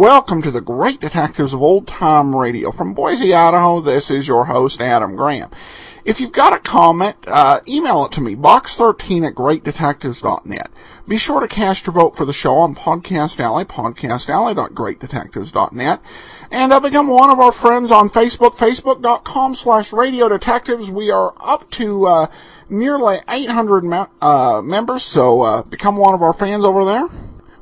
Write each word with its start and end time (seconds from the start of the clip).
Welcome 0.00 0.40
to 0.42 0.50
the 0.50 0.62
Great 0.62 0.98
Detectives 0.98 1.52
of 1.52 1.60
Old 1.60 1.86
Time 1.86 2.34
Radio. 2.34 2.70
From 2.70 2.94
Boise, 2.94 3.34
Idaho, 3.34 3.80
this 3.80 4.10
is 4.10 4.26
your 4.26 4.46
host, 4.46 4.80
Adam 4.80 5.14
Graham. 5.14 5.50
If 6.06 6.20
you've 6.20 6.32
got 6.32 6.54
a 6.54 6.58
comment, 6.58 7.16
uh, 7.26 7.60
email 7.68 8.06
it 8.06 8.12
to 8.12 8.22
me, 8.22 8.34
box13 8.34 9.28
at 9.28 9.34
greatdetectives.net. 9.34 10.70
Be 11.06 11.18
sure 11.18 11.40
to 11.40 11.48
cast 11.48 11.86
your 11.86 11.92
vote 11.92 12.16
for 12.16 12.24
the 12.24 12.32
show 12.32 12.54
on 12.54 12.74
Podcast 12.74 13.40
Alley, 13.40 13.66
podcastalley.greatdetectives.net. 13.66 16.00
And 16.50 16.72
uh, 16.72 16.80
become 16.80 17.08
one 17.08 17.28
of 17.28 17.38
our 17.38 17.52
friends 17.52 17.92
on 17.92 18.08
Facebook, 18.08 18.56
facebook.com 18.56 19.54
slash 19.54 19.92
radio 19.92 20.30
detectives. 20.30 20.90
We 20.90 21.10
are 21.10 21.34
up 21.38 21.70
to 21.72 22.06
uh, 22.06 22.28
nearly 22.70 23.18
800 23.28 23.84
me- 23.84 24.04
uh, 24.22 24.62
members, 24.64 25.02
so 25.02 25.42
uh, 25.42 25.62
become 25.62 25.98
one 25.98 26.14
of 26.14 26.22
our 26.22 26.32
fans 26.32 26.64
over 26.64 26.86
there. 26.86 27.06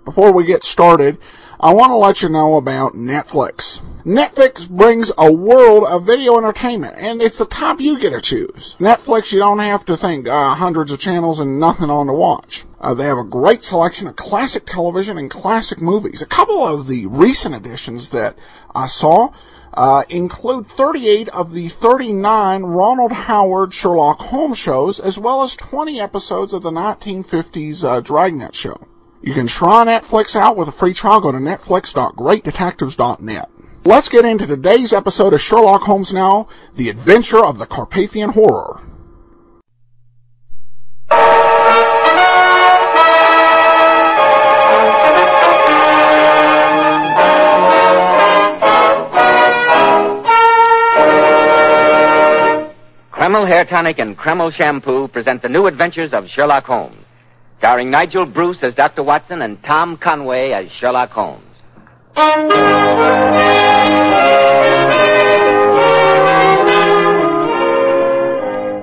Before 0.05 0.33
we 0.33 0.45
get 0.45 0.63
started, 0.63 1.19
I 1.61 1.73
want 1.73 1.91
to 1.91 1.97
let 1.97 2.23
you 2.23 2.29
know 2.29 2.57
about 2.57 2.93
Netflix. 2.93 3.83
Netflix 4.05 4.71
brings 4.71 5.11
a 5.19 5.33
world 5.33 5.83
of 5.89 6.07
video 6.07 6.39
entertainment, 6.39 6.95
and 6.97 7.21
it's 7.21 7.39
the 7.39 7.47
type 7.47 7.81
you 7.81 7.99
get 7.99 8.11
to 8.11 8.21
choose. 8.21 8.77
Netflix, 8.79 9.33
you 9.33 9.41
don't 9.41 9.59
have 9.59 9.85
to 9.87 9.97
think 9.97 10.29
uh, 10.29 10.55
hundreds 10.55 10.93
of 10.93 11.01
channels 11.01 11.41
and 11.41 11.59
nothing 11.59 11.91
on 11.91 12.07
to 12.07 12.13
watch. 12.13 12.65
Uh, 12.81 12.95
they 12.95 13.07
have 13.07 13.19
a 13.19 13.25
great 13.25 13.65
selection 13.65 14.07
of 14.07 14.15
classic 14.15 14.67
television 14.67 15.19
and 15.19 15.33
classic 15.33 15.81
movies. 15.83 16.23
A 16.23 16.27
couple 16.27 16.63
of 16.63 16.87
the 16.87 17.07
recent 17.07 17.57
additions 17.57 18.11
that 18.11 18.39
I 18.73 18.87
saw 18.87 19.33
uh, 19.75 20.05
include 20.09 20.65
38 20.65 21.29
of 21.31 21.53
the 21.53 21.67
39 21.67 22.63
Ronald 22.63 23.11
Howard 23.11 23.75
Sherlock 23.75 24.21
Holmes 24.21 24.59
shows, 24.59 25.01
as 25.01 25.19
well 25.19 25.43
as 25.43 25.57
20 25.57 25.99
episodes 25.99 26.53
of 26.53 26.63
the 26.63 26.71
1950s 26.71 27.83
uh, 27.83 28.01
Dragnet 28.01 28.55
show. 28.55 28.87
You 29.21 29.35
can 29.35 29.49
try 29.49 29.85
Netflix 29.85 30.37
out 30.37 30.57
with 30.57 30.69
a 30.69 30.73
free 30.73 30.95
trial. 30.95 31.21
Go 31.21 31.33
to 31.33 31.39
netflix.greatdetectives.net. 31.39 33.51
Let's 33.85 34.09
get 34.09 34.25
into 34.25 34.47
today's 34.47 34.93
episode 34.93 35.33
of 35.33 35.41
Sherlock 35.41 35.83
Holmes 35.83 36.13
Now, 36.13 36.47
The 36.75 36.89
Adventure 36.89 37.45
of 37.45 37.59
the 37.59 37.67
Carpathian 37.67 38.31
Horror. 38.31 38.81
Kreml 53.13 53.49
Hair 53.49 53.65
Tonic 53.67 53.99
and 53.99 54.17
Kreml 54.17 54.53
Shampoo 54.57 55.09
present 55.09 55.43
the 55.43 55.49
new 55.49 55.67
adventures 55.67 56.13
of 56.13 56.25
Sherlock 56.35 56.65
Holmes, 56.65 57.05
starring 57.59 57.91
Nigel 57.91 58.27
Bruce 58.27 58.59
as 58.63 58.75
Dr. 58.75 59.03
Watson 59.03 59.43
and 59.43 59.59
Tom 59.65 59.97
Conway 59.97 60.53
as 60.53 60.67
Sherlock 60.81 61.11
Holmes. 61.11 61.45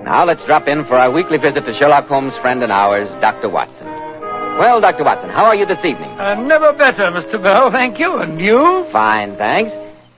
Now 0.05 0.23
let's 0.25 0.39
drop 0.45 0.67
in 0.67 0.85
for 0.85 0.95
our 0.95 1.11
weekly 1.11 1.37
visit 1.37 1.65
to 1.65 1.73
Sherlock 1.79 2.07
Holmes' 2.07 2.33
friend 2.41 2.61
and 2.63 2.71
ours, 2.71 3.09
Dr. 3.21 3.49
Watson. 3.49 3.85
Well, 4.59 4.79
Dr. 4.79 5.03
Watson, 5.03 5.29
how 5.29 5.45
are 5.45 5.55
you 5.55 5.65
this 5.65 5.79
evening? 5.83 6.09
Uh, 6.17 6.35
never 6.35 6.71
better, 6.73 7.11
Mr. 7.11 7.41
Bell, 7.43 7.71
thank 7.71 7.99
you. 7.99 8.21
And 8.21 8.39
you? 8.39 8.87
Fine, 8.93 9.35
thanks. 9.37 9.71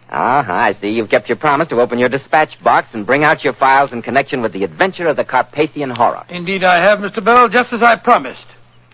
Uh-huh, 0.10 0.54
I 0.54 0.78
see 0.80 0.90
you've 0.90 1.10
kept 1.10 1.28
your 1.28 1.38
promise 1.38 1.68
to 1.70 1.82
open 1.82 1.98
your 2.00 2.10
dispatch 2.10 2.52
box 2.64 2.88
and 2.94 3.06
bring 3.06 3.24
out 3.24 3.44
your 3.44 3.54
files 3.54 3.92
in 3.92 4.02
connection 4.02 4.42
with 4.42 4.54
the 4.54 4.64
adventure 4.64 5.08
of 5.08 5.16
the 5.18 5.24
Carpathian 5.24 5.90
Horror. 5.90 6.26
Indeed, 6.30 6.64
I 6.64 6.82
have, 6.82 7.00
Mr. 7.00 7.24
Bell, 7.24 7.50
just 7.50 7.74
as 7.74 7.82
I 7.82 7.96
promised. 7.98 8.46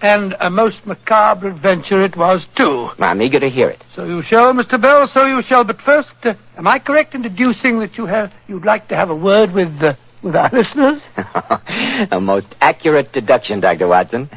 And 0.03 0.35
a 0.41 0.49
most 0.49 0.85
macabre 0.85 1.47
adventure 1.47 2.03
it 2.03 2.17
was, 2.17 2.41
too. 2.57 2.89
I'm 2.99 3.21
eager 3.21 3.39
to 3.39 3.49
hear 3.49 3.69
it. 3.69 3.81
So 3.95 4.03
you 4.03 4.21
shall, 4.29 4.51
Mr. 4.51 4.79
Bell, 4.79 5.09
so 5.13 5.25
you 5.25 5.41
shall. 5.47 5.63
But 5.63 5.77
first, 5.85 6.09
uh, 6.23 6.33
am 6.57 6.67
I 6.67 6.79
correct 6.79 7.15
in 7.15 7.21
deducing 7.21 7.79
that 7.79 7.95
you 7.95 8.05
have 8.05 8.29
you'd 8.47 8.65
like 8.65 8.89
to 8.89 8.97
have 8.97 9.09
a 9.09 9.15
word 9.15 9.53
with 9.53 9.71
uh, 9.81 9.93
with 10.21 10.35
our 10.35 10.51
listeners? 10.51 11.01
a 12.11 12.19
most 12.19 12.47
accurate 12.59 13.13
deduction, 13.13 13.61
Dr. 13.61 13.87
Watson. 13.87 14.29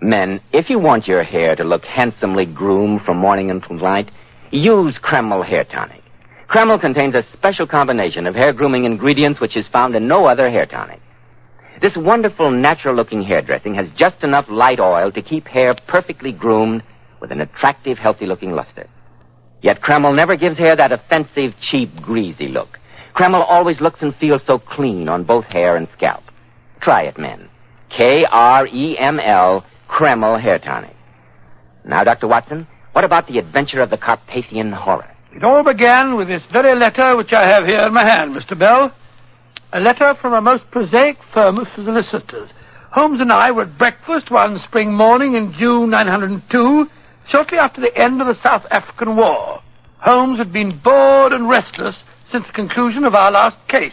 Men, 0.00 0.40
if 0.52 0.68
you 0.68 0.80
want 0.80 1.06
your 1.06 1.22
hair 1.22 1.54
to 1.54 1.62
look 1.62 1.84
handsomely 1.84 2.44
groomed 2.44 3.02
from 3.06 3.18
morning 3.18 3.52
until 3.52 3.76
night, 3.76 4.10
use 4.50 4.98
Kreml 5.04 5.46
Hair 5.46 5.66
Tonic. 5.66 6.02
Kreml 6.50 6.80
contains 6.80 7.14
a 7.14 7.24
special 7.32 7.68
combination 7.68 8.26
of 8.26 8.34
hair 8.34 8.52
grooming 8.52 8.84
ingredients 8.84 9.40
which 9.40 9.56
is 9.56 9.66
found 9.72 9.94
in 9.94 10.08
no 10.08 10.26
other 10.26 10.50
hair 10.50 10.66
tonic. 10.66 11.00
This 11.82 11.92
wonderful 11.96 12.50
natural-looking 12.50 13.22
hairdressing 13.22 13.74
has 13.74 13.86
just 13.98 14.22
enough 14.22 14.46
light 14.48 14.80
oil 14.80 15.12
to 15.12 15.22
keep 15.22 15.46
hair 15.46 15.74
perfectly 15.86 16.32
groomed 16.32 16.82
with 17.20 17.30
an 17.30 17.42
attractive, 17.42 17.98
healthy-looking 17.98 18.52
luster. 18.52 18.88
Yet 19.62 19.82
Kreml 19.82 20.16
never 20.16 20.36
gives 20.36 20.56
hair 20.56 20.74
that 20.76 20.92
offensive, 20.92 21.52
cheap, 21.70 21.94
greasy 21.96 22.48
look. 22.48 22.78
Kreml 23.14 23.44
always 23.46 23.80
looks 23.80 23.98
and 24.00 24.14
feels 24.16 24.40
so 24.46 24.58
clean 24.58 25.08
on 25.08 25.24
both 25.24 25.44
hair 25.46 25.76
and 25.76 25.88
scalp. 25.96 26.24
Try 26.82 27.02
it, 27.02 27.18
men. 27.18 27.48
K-R-E-M-L, 27.98 29.64
Kreml 29.90 30.40
Hair 30.40 30.58
Tonic. 30.60 30.96
Now, 31.84 32.04
Dr. 32.04 32.26
Watson, 32.26 32.66
what 32.92 33.04
about 33.04 33.28
the 33.28 33.38
adventure 33.38 33.80
of 33.80 33.90
the 33.90 33.96
Carpathian 33.96 34.72
Horror? 34.72 35.10
It 35.32 35.44
all 35.44 35.62
began 35.62 36.16
with 36.16 36.28
this 36.28 36.42
very 36.52 36.78
letter 36.78 37.16
which 37.16 37.32
I 37.32 37.46
have 37.48 37.64
here 37.64 37.80
in 37.80 37.92
my 37.92 38.04
hand, 38.04 38.34
Mr. 38.34 38.58
Bell. 38.58 38.92
A 39.72 39.80
letter 39.80 40.14
from 40.22 40.32
a 40.32 40.40
most 40.40 40.64
prosaic 40.70 41.18
firm 41.34 41.58
of 41.58 41.66
solicitors. 41.74 42.48
Holmes 42.92 43.20
and 43.20 43.30
I 43.30 43.50
were 43.50 43.64
at 43.64 43.76
breakfast 43.76 44.30
one 44.30 44.58
spring 44.66 44.94
morning 44.94 45.34
in 45.34 45.54
June 45.58 45.90
902, 45.90 46.86
shortly 47.30 47.58
after 47.58 47.82
the 47.82 47.94
end 47.94 48.22
of 48.22 48.26
the 48.26 48.40
South 48.46 48.62
African 48.70 49.16
War. 49.16 49.60
Holmes 49.98 50.38
had 50.38 50.50
been 50.50 50.80
bored 50.82 51.32
and 51.32 51.48
restless 51.48 51.94
since 52.32 52.46
the 52.46 52.52
conclusion 52.54 53.04
of 53.04 53.14
our 53.14 53.30
last 53.30 53.56
case, 53.68 53.92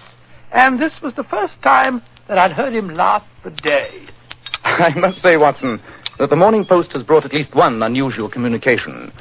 and 0.53 0.81
this 0.81 0.93
was 1.01 1.13
the 1.17 1.25
first 1.25 1.53
time 1.63 2.01
that 2.29 2.37
I'd 2.37 2.53
heard 2.53 2.73
him 2.73 2.95
laugh 2.95 3.23
for 3.41 3.49
days. 3.49 4.09
I 4.63 4.97
must 4.97 5.21
say, 5.21 5.35
Watson, 5.35 5.81
that 6.19 6.29
the 6.29 6.37
Morning 6.37 6.63
Post 6.63 6.93
has 6.93 7.03
brought 7.03 7.25
at 7.25 7.33
least 7.33 7.53
one 7.53 7.83
unusual 7.83 8.29
communication. 8.29 9.11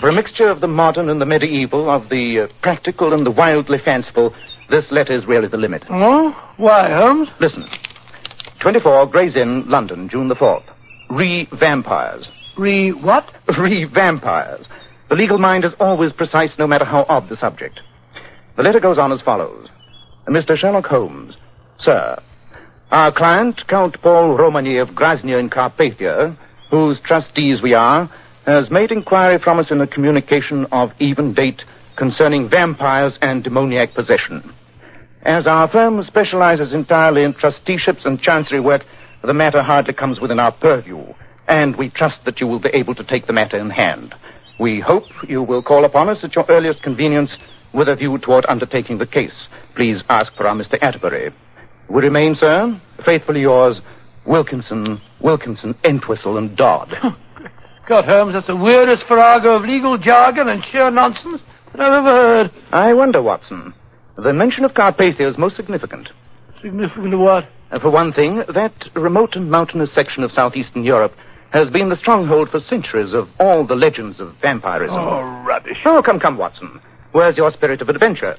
For 0.00 0.08
a 0.08 0.14
mixture 0.14 0.48
of 0.48 0.60
the 0.60 0.66
modern 0.66 1.10
and 1.10 1.20
the 1.20 1.26
medieval, 1.26 1.90
of 1.90 2.08
the 2.08 2.48
uh, 2.48 2.52
practical 2.62 3.12
and 3.12 3.26
the 3.26 3.30
wildly 3.30 3.78
fanciful, 3.84 4.34
this 4.70 4.84
letter 4.90 5.16
is 5.16 5.26
really 5.26 5.48
the 5.48 5.56
limit. 5.56 5.82
Oh? 5.90 6.32
Why, 6.56 6.90
Holmes? 6.90 7.28
Listen. 7.40 7.66
24 8.62 9.06
Gray's 9.06 9.36
Inn, 9.36 9.64
London, 9.68 10.08
June 10.10 10.28
the 10.28 10.34
4th. 10.34 10.64
Re-vampires. 11.10 12.26
Re 12.58 12.90
what? 12.90 13.24
Re-vampires. 13.58 14.66
The 15.08 15.14
legal 15.14 15.38
mind 15.38 15.64
is 15.64 15.72
always 15.78 16.12
precise 16.12 16.50
no 16.58 16.66
matter 16.66 16.84
how 16.84 17.06
odd 17.08 17.28
the 17.28 17.36
subject. 17.36 17.80
The 18.56 18.62
letter 18.62 18.80
goes 18.80 18.98
on 18.98 19.12
as 19.12 19.20
follows. 19.24 19.68
Mr. 20.28 20.56
Sherlock 20.56 20.86
Holmes, 20.86 21.34
Sir, 21.78 22.18
our 22.90 23.12
client, 23.12 23.60
Count 23.68 23.96
Paul 24.02 24.36
Romany 24.36 24.78
of 24.78 24.88
Grasnia 24.88 25.38
in 25.38 25.50
Carpathia, 25.50 26.36
whose 26.70 26.98
trustees 27.04 27.62
we 27.62 27.74
are, 27.74 28.10
has 28.46 28.70
made 28.70 28.90
inquiry 28.90 29.38
from 29.42 29.58
us 29.58 29.66
in 29.70 29.80
a 29.80 29.86
communication 29.86 30.66
of 30.72 30.90
even 30.98 31.34
date 31.34 31.62
concerning 31.96 32.48
vampires 32.50 33.14
and 33.22 33.42
demoniac 33.42 33.94
possession. 33.94 34.52
As 35.24 35.46
our 35.46 35.68
firm 35.68 36.02
specializes 36.06 36.72
entirely 36.72 37.24
in 37.24 37.34
trusteeships 37.34 38.02
and 38.04 38.20
chancery 38.20 38.60
work, 38.60 38.82
the 39.24 39.34
matter 39.34 39.62
hardly 39.62 39.92
comes 39.92 40.20
within 40.20 40.38
our 40.38 40.52
purview, 40.52 41.02
and 41.48 41.74
we 41.76 41.90
trust 41.90 42.18
that 42.24 42.40
you 42.40 42.46
will 42.46 42.60
be 42.60 42.70
able 42.72 42.94
to 42.94 43.04
take 43.04 43.26
the 43.26 43.32
matter 43.32 43.58
in 43.58 43.70
hand. 43.70 44.14
We 44.60 44.80
hope 44.80 45.04
you 45.28 45.42
will 45.42 45.62
call 45.62 45.84
upon 45.84 46.08
us 46.08 46.18
at 46.22 46.34
your 46.34 46.46
earliest 46.48 46.82
convenience 46.82 47.30
with 47.74 47.88
a 47.88 47.96
view 47.96 48.18
toward 48.18 48.46
undertaking 48.48 48.98
the 48.98 49.06
case. 49.06 49.34
Please 49.74 50.00
ask 50.08 50.32
for 50.36 50.46
our 50.46 50.54
Mr. 50.54 50.78
Atterbury. 50.80 51.30
We 51.90 52.02
remain, 52.02 52.36
sir, 52.36 52.80
faithfully 53.06 53.40
yours, 53.40 53.76
Wilkinson, 54.26 55.00
Wilkinson, 55.20 55.74
Entwistle, 55.84 56.38
and 56.38 56.56
Dodd. 56.56 56.92
God, 57.88 58.04
Holmes, 58.04 58.34
that's 58.34 58.46
the 58.46 58.56
weirdest 58.56 59.04
farrago 59.06 59.56
of 59.56 59.62
legal 59.62 59.98
jargon 59.98 60.48
and 60.48 60.62
sheer 60.70 60.90
nonsense 60.90 61.40
ever 61.80 62.02
heard. 62.10 62.50
I 62.72 62.92
wonder, 62.94 63.22
Watson. 63.22 63.74
The 64.16 64.32
mention 64.32 64.64
of 64.64 64.72
Carpathia 64.72 65.30
is 65.30 65.36
most 65.38 65.56
significant. 65.56 66.08
Significant 66.62 67.14
of 67.14 67.20
what? 67.20 67.44
Uh, 67.70 67.80
For 67.80 67.90
one 67.90 68.12
thing, 68.12 68.42
that 68.54 68.72
remote 68.94 69.34
and 69.36 69.50
mountainous 69.50 69.90
section 69.94 70.22
of 70.22 70.32
southeastern 70.32 70.84
Europe 70.84 71.12
has 71.52 71.68
been 71.70 71.88
the 71.88 71.96
stronghold 71.96 72.48
for 72.50 72.60
centuries 72.60 73.12
of 73.14 73.28
all 73.38 73.66
the 73.66 73.74
legends 73.74 74.20
of 74.20 74.34
vampirism. 74.40 74.96
Oh, 74.96 75.42
rubbish. 75.46 75.76
Oh, 75.86 76.02
come, 76.04 76.18
come, 76.20 76.36
Watson. 76.38 76.80
Where's 77.12 77.36
your 77.36 77.52
spirit 77.52 77.80
of 77.82 77.88
adventure? 77.88 78.36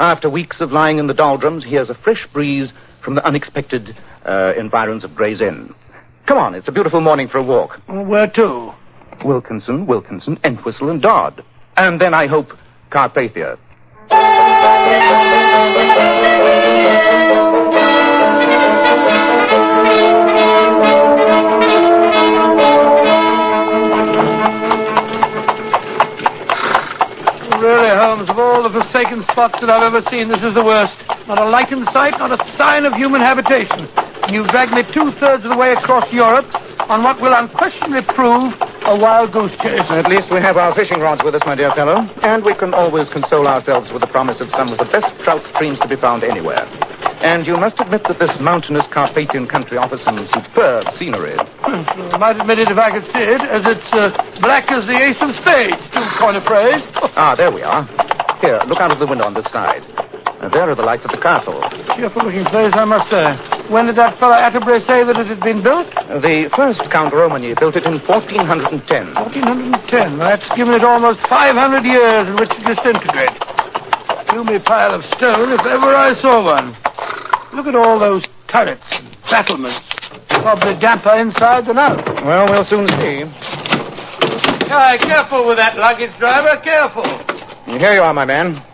After 0.00 0.30
weeks 0.30 0.56
of 0.60 0.70
lying 0.72 0.98
in 0.98 1.06
the 1.08 1.14
doldrums, 1.14 1.64
here's 1.66 1.90
a 1.90 1.94
fresh 2.04 2.26
breeze 2.32 2.68
from 3.04 3.14
the 3.16 3.26
unexpected 3.26 3.96
uh, 4.24 4.52
environs 4.58 5.04
of 5.04 5.14
Gray's 5.14 5.40
Inn. 5.40 5.74
Come 6.26 6.38
on, 6.38 6.54
it's 6.54 6.68
a 6.68 6.72
beautiful 6.72 7.00
morning 7.00 7.28
for 7.30 7.38
a 7.38 7.42
walk. 7.42 7.80
Well, 7.88 8.04
where 8.04 8.26
to? 8.28 8.72
Wilkinson, 9.24 9.86
Wilkinson, 9.86 10.38
Entwistle, 10.44 10.90
and 10.90 11.02
Dodd. 11.02 11.42
And 11.76 12.00
then 12.00 12.14
I 12.14 12.26
hope 12.26 12.48
Carpathia. 12.90 13.58
Really, 27.58 27.90
Holmes, 27.90 28.30
of 28.30 28.38
all 28.38 28.62
the 28.62 28.70
forsaken 28.70 29.24
spots 29.32 29.60
that 29.60 29.68
I've 29.68 29.82
ever 29.82 30.00
seen, 30.10 30.28
this 30.28 30.40
is 30.40 30.54
the 30.54 30.64
worst. 30.64 30.96
Not 31.28 31.42
a 31.42 31.44
light 31.44 31.70
in 31.70 31.84
sight, 31.92 32.16
not 32.16 32.32
a 32.32 32.40
sign 32.56 32.86
of 32.86 32.94
human 32.94 33.20
habitation. 33.20 33.84
And 34.24 34.34
you've 34.34 34.48
dragged 34.48 34.72
me 34.72 34.82
two-thirds 34.94 35.44
of 35.44 35.50
the 35.50 35.56
way 35.58 35.72
across 35.72 36.08
Europe 36.12 36.48
on 36.88 37.02
what 37.02 37.20
will 37.20 37.34
unquestionably 37.34 38.00
prove 38.14 38.54
a 38.88 38.96
wild 38.96 39.32
goose 39.36 39.52
chase. 39.60 39.84
At 39.92 40.08
least 40.08 40.32
we 40.32 40.40
have 40.40 40.56
our 40.56 40.72
fishing 40.72 40.98
rods 41.00 41.20
with 41.20 41.36
us, 41.36 41.44
my 41.44 41.54
dear 41.54 41.68
fellow. 41.76 42.08
And 42.24 42.40
we 42.40 42.56
can 42.56 42.72
always 42.72 43.04
console 43.12 43.46
ourselves 43.46 43.92
with 43.92 44.00
the 44.00 44.08
promise 44.08 44.40
of 44.40 44.48
some 44.56 44.72
of 44.72 44.80
the 44.80 44.88
best 44.88 45.12
trout 45.28 45.44
streams 45.54 45.76
to 45.84 45.88
be 45.88 46.00
found 46.00 46.24
anywhere. 46.24 46.64
And 47.20 47.44
you 47.44 47.60
must 47.60 47.76
admit 47.80 48.00
that 48.08 48.16
this 48.16 48.32
mountainous 48.40 48.88
Carpathian 48.88 49.46
country 49.52 49.76
offers 49.76 50.00
some 50.08 50.16
superb 50.32 50.88
scenery. 50.96 51.36
I 51.36 52.16
might 52.16 52.40
admit 52.40 52.64
it 52.64 52.72
if 52.72 52.78
I 52.78 52.88
could 52.96 53.04
see 53.12 53.26
it, 53.28 53.42
as 53.44 53.62
it's 53.68 53.90
uh, 53.92 54.08
black 54.40 54.70
as 54.72 54.88
the 54.88 54.96
ace 54.96 55.20
of 55.20 55.36
spades, 55.44 55.82
to 55.92 56.00
coin 56.16 56.40
a 56.40 56.44
phrase. 56.48 56.80
Ah, 57.20 57.36
there 57.36 57.52
we 57.52 57.60
are. 57.60 57.84
Here, 58.40 58.56
look 58.70 58.80
out 58.80 58.92
of 58.92 59.00
the 59.00 59.06
window 59.06 59.26
on 59.26 59.34
this 59.34 59.46
side. 59.52 59.82
There 60.48 60.64
are 60.70 60.74
the 60.74 60.82
lights 60.82 61.04
of 61.04 61.12
the 61.12 61.20
castle. 61.20 61.60
Cheerful 61.96 62.24
looking 62.24 62.44
place, 62.48 62.72
I 62.72 62.84
must 62.88 63.10
say. 63.12 63.36
When 63.68 63.84
did 63.84 63.96
that 64.00 64.16
fellow 64.16 64.32
Atterbury 64.32 64.80
say 64.88 65.04
that 65.04 65.12
it 65.12 65.28
had 65.28 65.44
been 65.44 65.60
built? 65.60 65.86
The 66.24 66.48
first 66.56 66.80
Count 66.88 67.12
Romagny 67.12 67.52
built 67.52 67.76
it 67.76 67.84
in 67.84 68.00
1410. 68.08 69.12
1410. 69.12 70.16
That's 70.16 70.48
given 70.56 70.72
it 70.72 70.84
almost 70.84 71.20
500 71.28 71.52
years 71.84 72.24
in 72.32 72.34
which 72.40 72.48
to 72.48 72.60
disintegrate. 72.64 73.36
Gloomy 74.32 74.58
pile 74.64 74.96
of 74.96 75.04
stone, 75.20 75.52
if 75.52 75.60
ever 75.68 75.92
I 75.92 76.16
saw 76.24 76.40
one. 76.40 76.72
Look 77.52 77.68
at 77.68 77.76
all 77.76 78.00
those 78.00 78.24
turrets 78.48 78.84
and 78.92 79.12
battlements. 79.28 79.84
Probably 80.28 80.80
damper 80.80 81.16
inside 81.16 81.68
than 81.68 81.76
out. 81.76 82.00
Well, 82.24 82.48
we'll 82.48 82.68
soon 82.72 82.88
see. 82.96 83.28
Aye, 84.68 84.98
careful 85.00 85.46
with 85.46 85.58
that 85.58 85.76
luggage, 85.76 86.12
driver. 86.18 86.60
Careful. 86.64 87.04
Here 87.66 87.92
you 87.92 88.00
are, 88.00 88.14
my 88.14 88.24
man. 88.24 88.64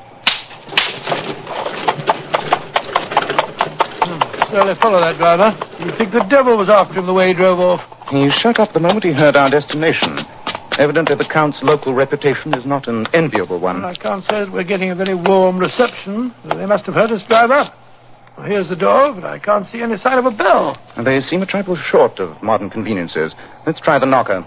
Surely 4.54 4.78
follow 4.80 5.00
that 5.02 5.18
driver. 5.18 5.50
You'd 5.82 5.98
think 5.98 6.12
the 6.12 6.22
devil 6.30 6.54
was 6.56 6.70
after 6.70 6.94
him 6.94 7.10
the 7.10 7.12
way 7.12 7.26
he 7.26 7.34
drove 7.34 7.58
off. 7.58 7.82
He 8.14 8.30
shut 8.38 8.60
up 8.60 8.72
the 8.72 8.78
moment 8.78 9.02
he 9.02 9.10
heard 9.10 9.34
our 9.34 9.50
destination. 9.50 10.22
Evidently, 10.78 11.16
the 11.18 11.26
Count's 11.26 11.58
local 11.60 11.92
reputation 11.92 12.54
is 12.54 12.64
not 12.64 12.86
an 12.86 13.08
enviable 13.12 13.58
one. 13.58 13.84
I 13.84 13.94
can't 13.94 14.22
say 14.30 14.46
that 14.46 14.52
we're 14.52 14.62
getting 14.62 14.92
a 14.92 14.94
very 14.94 15.16
warm 15.16 15.58
reception. 15.58 16.32
They 16.54 16.66
must 16.66 16.86
have 16.86 16.94
heard 16.94 17.10
us 17.10 17.20
drive 17.26 17.50
up. 17.50 17.74
Well, 18.38 18.46
here's 18.46 18.68
the 18.68 18.76
door, 18.76 19.12
but 19.14 19.24
I 19.24 19.40
can't 19.40 19.66
see 19.72 19.82
any 19.82 19.98
sign 19.98 20.18
of 20.18 20.26
a 20.26 20.30
bell. 20.30 20.78
They 21.02 21.18
seem 21.28 21.42
a 21.42 21.46
trifle 21.46 21.76
short 21.90 22.20
of 22.20 22.40
modern 22.40 22.70
conveniences. 22.70 23.34
Let's 23.66 23.80
try 23.80 23.98
the 23.98 24.06
knocker. 24.06 24.46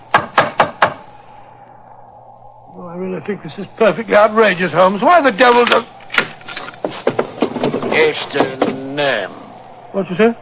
Oh, 2.79 2.87
I 2.87 2.95
really 2.95 3.19
think 3.27 3.43
this 3.43 3.51
is 3.57 3.67
perfectly 3.77 4.15
outrageous, 4.15 4.71
Holmes. 4.71 5.01
Why 5.01 5.19
the 5.21 5.35
devil 5.35 5.65
does... 5.65 5.83
It's 7.91 8.67
the 10.03 10.03
name. 10.03 10.05
What 10.05 10.09
you 10.09 10.17
say? 10.17 10.37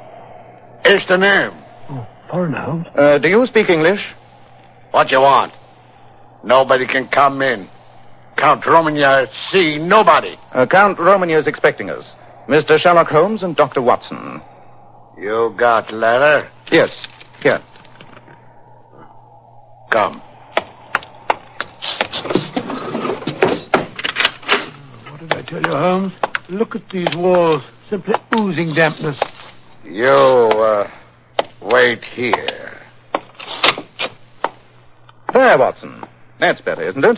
It's 0.85 1.05
the 1.07 1.17
name. 1.17 1.51
Oh, 1.89 2.07
foreigner, 2.29 2.85
Uh, 2.97 3.17
do 3.17 3.27
you 3.27 3.45
speak 3.47 3.69
English? 3.69 4.01
What 4.91 5.11
you 5.11 5.21
want? 5.21 5.53
Nobody 6.43 6.85
can 6.87 7.07
come 7.07 7.41
in. 7.41 7.67
Count 8.37 8.65
Romagny 8.65 9.01
see 9.51 9.77
nobody. 9.77 10.35
Uh, 10.53 10.65
Count 10.65 10.99
Romagny 10.99 11.33
is 11.33 11.47
expecting 11.47 11.89
us. 11.89 12.03
Mr. 12.49 12.77
Sherlock 12.77 13.07
Holmes 13.07 13.41
and 13.43 13.55
Dr. 13.55 13.81
Watson. 13.81 14.41
You 15.17 15.55
got 15.57 15.91
letter? 15.93 16.49
Yes, 16.71 16.89
here. 17.41 17.61
Come. 19.91 20.21
What 25.09 25.19
did 25.21 25.33
I 25.33 25.41
tell 25.47 25.61
you, 25.61 25.71
Holmes? 25.71 26.13
Look 26.49 26.75
at 26.75 26.81
these 26.91 27.07
walls. 27.15 27.63
Simply 27.89 28.13
oozing 28.37 28.73
dampness. 28.75 29.15
You, 29.85 30.07
uh, 30.07 30.89
wait 31.61 32.03
here. 32.15 32.81
There, 35.33 35.57
Watson. 35.57 36.03
That's 36.39 36.59
better, 36.61 36.89
isn't 36.89 37.05
it? 37.05 37.17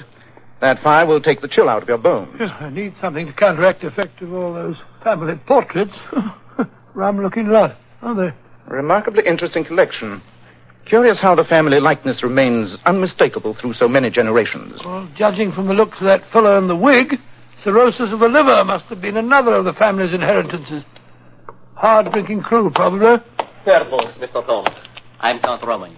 That 0.60 0.81
fire 0.84 1.06
will 1.06 1.22
take 1.22 1.42
the 1.42 1.48
chill 1.48 1.69
out 1.69 1.84
of 1.84 1.88
your 1.88 1.98
bones. 1.98 2.36
Yeah, 2.40 2.48
I 2.48 2.69
need 2.69 2.94
something 3.00 3.25
to 3.28 3.34
counteract 3.34 3.81
the 3.81 3.88
effect 3.88 4.22
of 4.22 4.34
all 4.34 4.54
those 4.54 4.75
family 5.04 5.36
portraits. 5.48 5.94
Rum-looking 6.96 7.48
lot, 7.48 7.78
aren't 8.02 8.19
they? 8.19 8.74
Remarkably 8.74 9.24
interesting 9.25 9.64
collection. 9.64 10.22
Curious 10.88 11.19
how 11.22 11.36
the 11.36 11.44
family 11.44 11.80
likeness 11.80 12.24
remains 12.24 12.75
unmistakable 12.86 13.56
through 13.62 13.75
so 13.75 13.88
many 13.88 14.10
generations. 14.10 14.80
Well, 14.84 15.08
judging 15.18 15.52
from 15.54 15.68
the 15.68 15.74
looks 15.74 15.98
of 16.00 16.08
that 16.08 16.24
fellow 16.31 16.58
in 16.58 16.68
the 16.68 16.75
wig, 16.75 17.14
cirrhosis 17.64 18.12
of 18.12 18.19
the 18.19 18.30
liver 18.30 18.64
must 18.64 18.86
have 18.86 19.02
been 19.02 19.18
another 19.18 19.54
of 19.54 19.66
the 19.66 19.74
family's 19.74 20.14
inheritances. 20.14 20.84
Hard 21.77 22.12
drinking 22.12 22.41
crew, 22.41 22.71
probably. 22.74 23.18
Servus, 23.65 24.06
Mr. 24.19 24.44
Holmes. 24.44 24.69
I'm 25.19 25.39
Count 25.41 25.63
Romagny. 25.65 25.97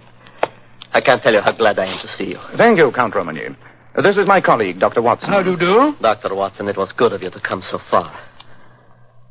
I 0.92 1.00
can't 1.00 1.22
tell 1.22 1.32
you 1.32 1.40
how 1.40 1.52
glad 1.52 1.78
I 1.78 1.86
am 1.86 1.98
to 2.00 2.08
see 2.18 2.24
you. 2.24 2.38
Thank 2.56 2.78
you, 2.78 2.90
Count 2.94 3.14
Romagny. 3.14 3.46
Uh, 3.96 4.02
This 4.02 4.16
is 4.16 4.26
my 4.26 4.40
colleague, 4.40 4.78
Dr. 4.80 5.02
Watson. 5.02 5.30
How 5.30 5.42
do 5.42 5.52
you 5.52 5.56
do? 5.56 5.94
Dr. 6.02 6.34
Watson, 6.34 6.68
it 6.68 6.76
was 6.76 6.90
good 6.96 7.12
of 7.12 7.22
you 7.22 7.30
to 7.30 7.40
come 7.40 7.62
so 7.70 7.78
far. 7.90 8.12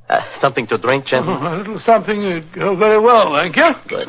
Uh, 0.10 0.18
something 0.42 0.66
to 0.68 0.78
drink, 0.78 1.06
Oh, 1.08 1.10
gentlemen? 1.12 1.54
a 1.54 1.58
little 1.58 1.82
something 1.88 2.20
would 2.24 2.54
go 2.54 2.76
very 2.76 3.00
well, 3.00 3.36
thank 3.36 3.56
you. 3.56 3.70
Good. 3.88 4.08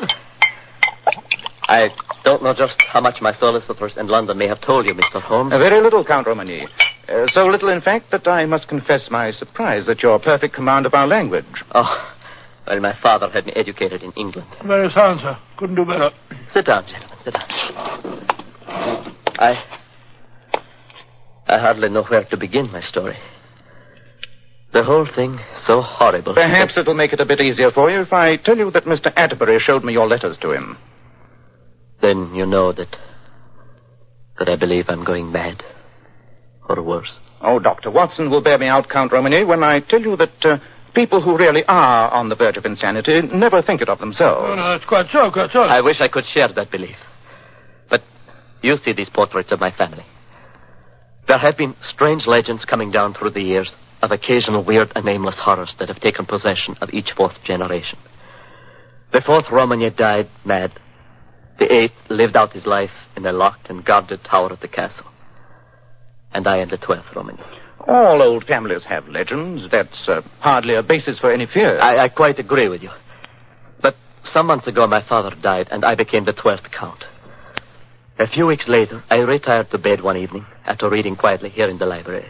I 1.67 1.89
don't 2.25 2.41
know 2.43 2.53
just 2.53 2.81
how 2.91 3.01
much 3.01 3.21
my 3.21 3.33
solicitors 3.37 3.91
in 3.97 4.07
London 4.07 4.37
may 4.37 4.47
have 4.47 4.61
told 4.61 4.85
you, 4.85 4.93
Mr. 4.95 5.21
Holmes. 5.21 5.53
Uh, 5.53 5.59
very 5.59 5.81
little, 5.81 6.03
Count 6.03 6.25
Romagny. 6.25 6.67
Uh, 7.07 7.27
so 7.33 7.45
little, 7.45 7.69
in 7.69 7.81
fact, 7.81 8.09
that 8.11 8.27
I 8.27 8.45
must 8.45 8.67
confess 8.67 9.01
my 9.11 9.31
surprise 9.31 9.83
at 9.89 10.01
your 10.01 10.17
perfect 10.19 10.55
command 10.55 10.85
of 10.85 10.93
our 10.95 11.07
language. 11.07 11.45
Oh, 11.75 12.13
well, 12.67 12.79
my 12.79 12.93
father 13.01 13.29
had 13.29 13.45
me 13.45 13.53
educated 13.55 14.03
in 14.03 14.11
England. 14.13 14.47
Very 14.65 14.89
sound, 14.93 15.21
sir. 15.21 15.37
Couldn't 15.57 15.75
do 15.75 15.85
better. 15.85 16.09
Sit 16.53 16.65
down, 16.65 16.85
gentlemen. 16.85 17.17
Sit 17.25 17.33
down. 17.33 17.47
I. 19.39 19.63
I 21.47 21.59
hardly 21.59 21.89
know 21.89 22.03
where 22.03 22.23
to 22.25 22.37
begin 22.37 22.71
my 22.71 22.81
story. 22.81 23.17
The 24.73 24.83
whole 24.83 25.07
thing 25.15 25.39
so 25.67 25.81
horrible. 25.81 26.33
Perhaps 26.33 26.77
it'll 26.77 26.93
make 26.93 27.11
it 27.11 27.19
a 27.19 27.25
bit 27.25 27.41
easier 27.41 27.71
for 27.71 27.91
you 27.91 28.01
if 28.01 28.13
I 28.13 28.37
tell 28.37 28.55
you 28.55 28.71
that 28.71 28.85
Mr. 28.85 29.11
Atterbury 29.17 29.59
showed 29.59 29.83
me 29.83 29.91
your 29.91 30.07
letters 30.07 30.37
to 30.41 30.51
him. 30.51 30.77
Then 32.01 32.33
you 32.33 32.45
know 32.45 32.71
that. 32.71 32.95
that 34.39 34.47
I 34.47 34.55
believe 34.55 34.85
I'm 34.87 35.03
going 35.03 35.31
mad. 35.31 35.61
Or 36.69 36.81
worse. 36.81 37.11
Oh, 37.41 37.59
Dr. 37.59 37.91
Watson 37.91 38.29
will 38.29 38.41
bear 38.41 38.57
me 38.57 38.67
out, 38.67 38.89
Count 38.89 39.11
Romany, 39.11 39.43
when 39.43 39.63
I 39.63 39.79
tell 39.79 39.99
you 39.99 40.15
that 40.15 40.45
uh, 40.45 40.57
people 40.93 41.21
who 41.21 41.37
really 41.37 41.63
are 41.67 42.11
on 42.11 42.29
the 42.29 42.35
verge 42.35 42.57
of 42.57 42.65
insanity 42.65 43.21
never 43.21 43.61
think 43.61 43.81
it 43.81 43.89
of 43.89 43.99
themselves. 43.99 44.47
Oh, 44.49 44.55
no, 44.55 44.71
that's 44.71 44.85
quite 44.85 45.07
so, 45.11 45.31
quite 45.31 45.51
so. 45.51 45.61
I 45.61 45.81
wish 45.81 45.97
I 45.99 46.07
could 46.07 46.25
share 46.33 46.49
that 46.53 46.71
belief. 46.71 46.95
But 47.89 48.01
you 48.61 48.77
see 48.83 48.93
these 48.93 49.09
portraits 49.13 49.51
of 49.51 49.59
my 49.59 49.71
family. 49.71 50.05
There 51.27 51.37
have 51.37 51.57
been 51.57 51.75
strange 51.93 52.23
legends 52.25 52.65
coming 52.65 52.91
down 52.91 53.13
through 53.13 53.31
the 53.31 53.41
years 53.41 53.69
of 54.01 54.11
occasional 54.11 54.63
weird 54.63 54.91
and 54.95 55.05
nameless 55.05 55.35
horrors 55.37 55.73
that 55.79 55.87
have 55.87 56.01
taken 56.01 56.25
possession 56.25 56.75
of 56.81 56.89
each 56.91 57.11
fourth 57.15 57.35
generation. 57.45 57.99
The 59.13 59.21
fourth 59.25 59.45
Romagny 59.51 59.89
died 59.91 60.29
mad. 60.45 60.71
The 61.59 61.71
eighth 61.71 61.93
lived 62.09 62.35
out 62.35 62.53
his 62.53 62.65
life 62.65 62.89
in 63.15 63.25
a 63.25 63.31
locked 63.31 63.69
and 63.69 63.85
guarded 63.85 64.21
tower 64.23 64.51
of 64.51 64.61
the 64.61 64.67
castle. 64.67 65.05
And 66.33 66.47
I 66.47 66.57
am 66.57 66.69
the 66.69 66.77
twelfth 66.77 67.09
Romagny. 67.15 67.43
All 67.87 68.21
old 68.21 68.45
families 68.45 68.83
have 68.87 69.07
legends. 69.07 69.63
That's 69.71 70.07
uh, 70.07 70.21
hardly 70.39 70.75
a 70.75 70.83
basis 70.83 71.17
for 71.19 71.31
any 71.31 71.47
fear. 71.51 71.79
I, 71.81 72.05
I 72.05 72.09
quite 72.09 72.39
agree 72.39 72.67
with 72.67 72.81
you. 72.81 72.89
But 73.81 73.95
some 74.33 74.47
months 74.47 74.67
ago, 74.67 74.87
my 74.87 75.07
father 75.07 75.35
died, 75.41 75.67
and 75.71 75.83
I 75.83 75.95
became 75.95 76.25
the 76.25 76.33
twelfth 76.33 76.65
count. 76.77 77.03
A 78.19 78.27
few 78.27 78.45
weeks 78.45 78.65
later, 78.67 79.03
I 79.09 79.15
retired 79.15 79.71
to 79.71 79.77
bed 79.77 80.01
one 80.01 80.17
evening 80.17 80.45
after 80.65 80.89
reading 80.89 81.15
quietly 81.15 81.49
here 81.49 81.69
in 81.69 81.79
the 81.79 81.87
library, 81.87 82.29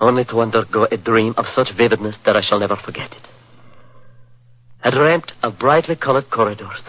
only 0.00 0.24
to 0.24 0.40
undergo 0.40 0.86
a 0.90 0.96
dream 0.96 1.34
of 1.36 1.44
such 1.54 1.68
vividness 1.76 2.16
that 2.24 2.36
I 2.36 2.42
shall 2.42 2.58
never 2.58 2.76
forget 2.76 3.12
it. 3.12 3.22
I 4.82 4.90
dreamt 4.90 5.32
of 5.42 5.58
brightly 5.58 5.94
colored 5.94 6.30
corridors, 6.30 6.80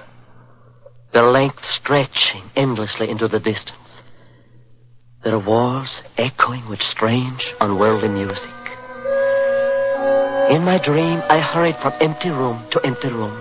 their 1.13 1.29
length 1.29 1.59
stretching 1.79 2.49
endlessly 2.55 3.09
into 3.09 3.27
the 3.27 3.39
distance. 3.39 3.77
Their 5.23 5.39
walls 5.39 5.89
echoing 6.17 6.67
with 6.69 6.79
strange, 6.91 7.41
unworldly 7.59 8.09
music. 8.09 8.43
In 10.53 10.63
my 10.63 10.79
dream, 10.83 11.19
I 11.29 11.39
hurried 11.41 11.75
from 11.81 11.93
empty 11.99 12.29
room 12.29 12.65
to 12.71 12.85
empty 12.85 13.09
room, 13.09 13.35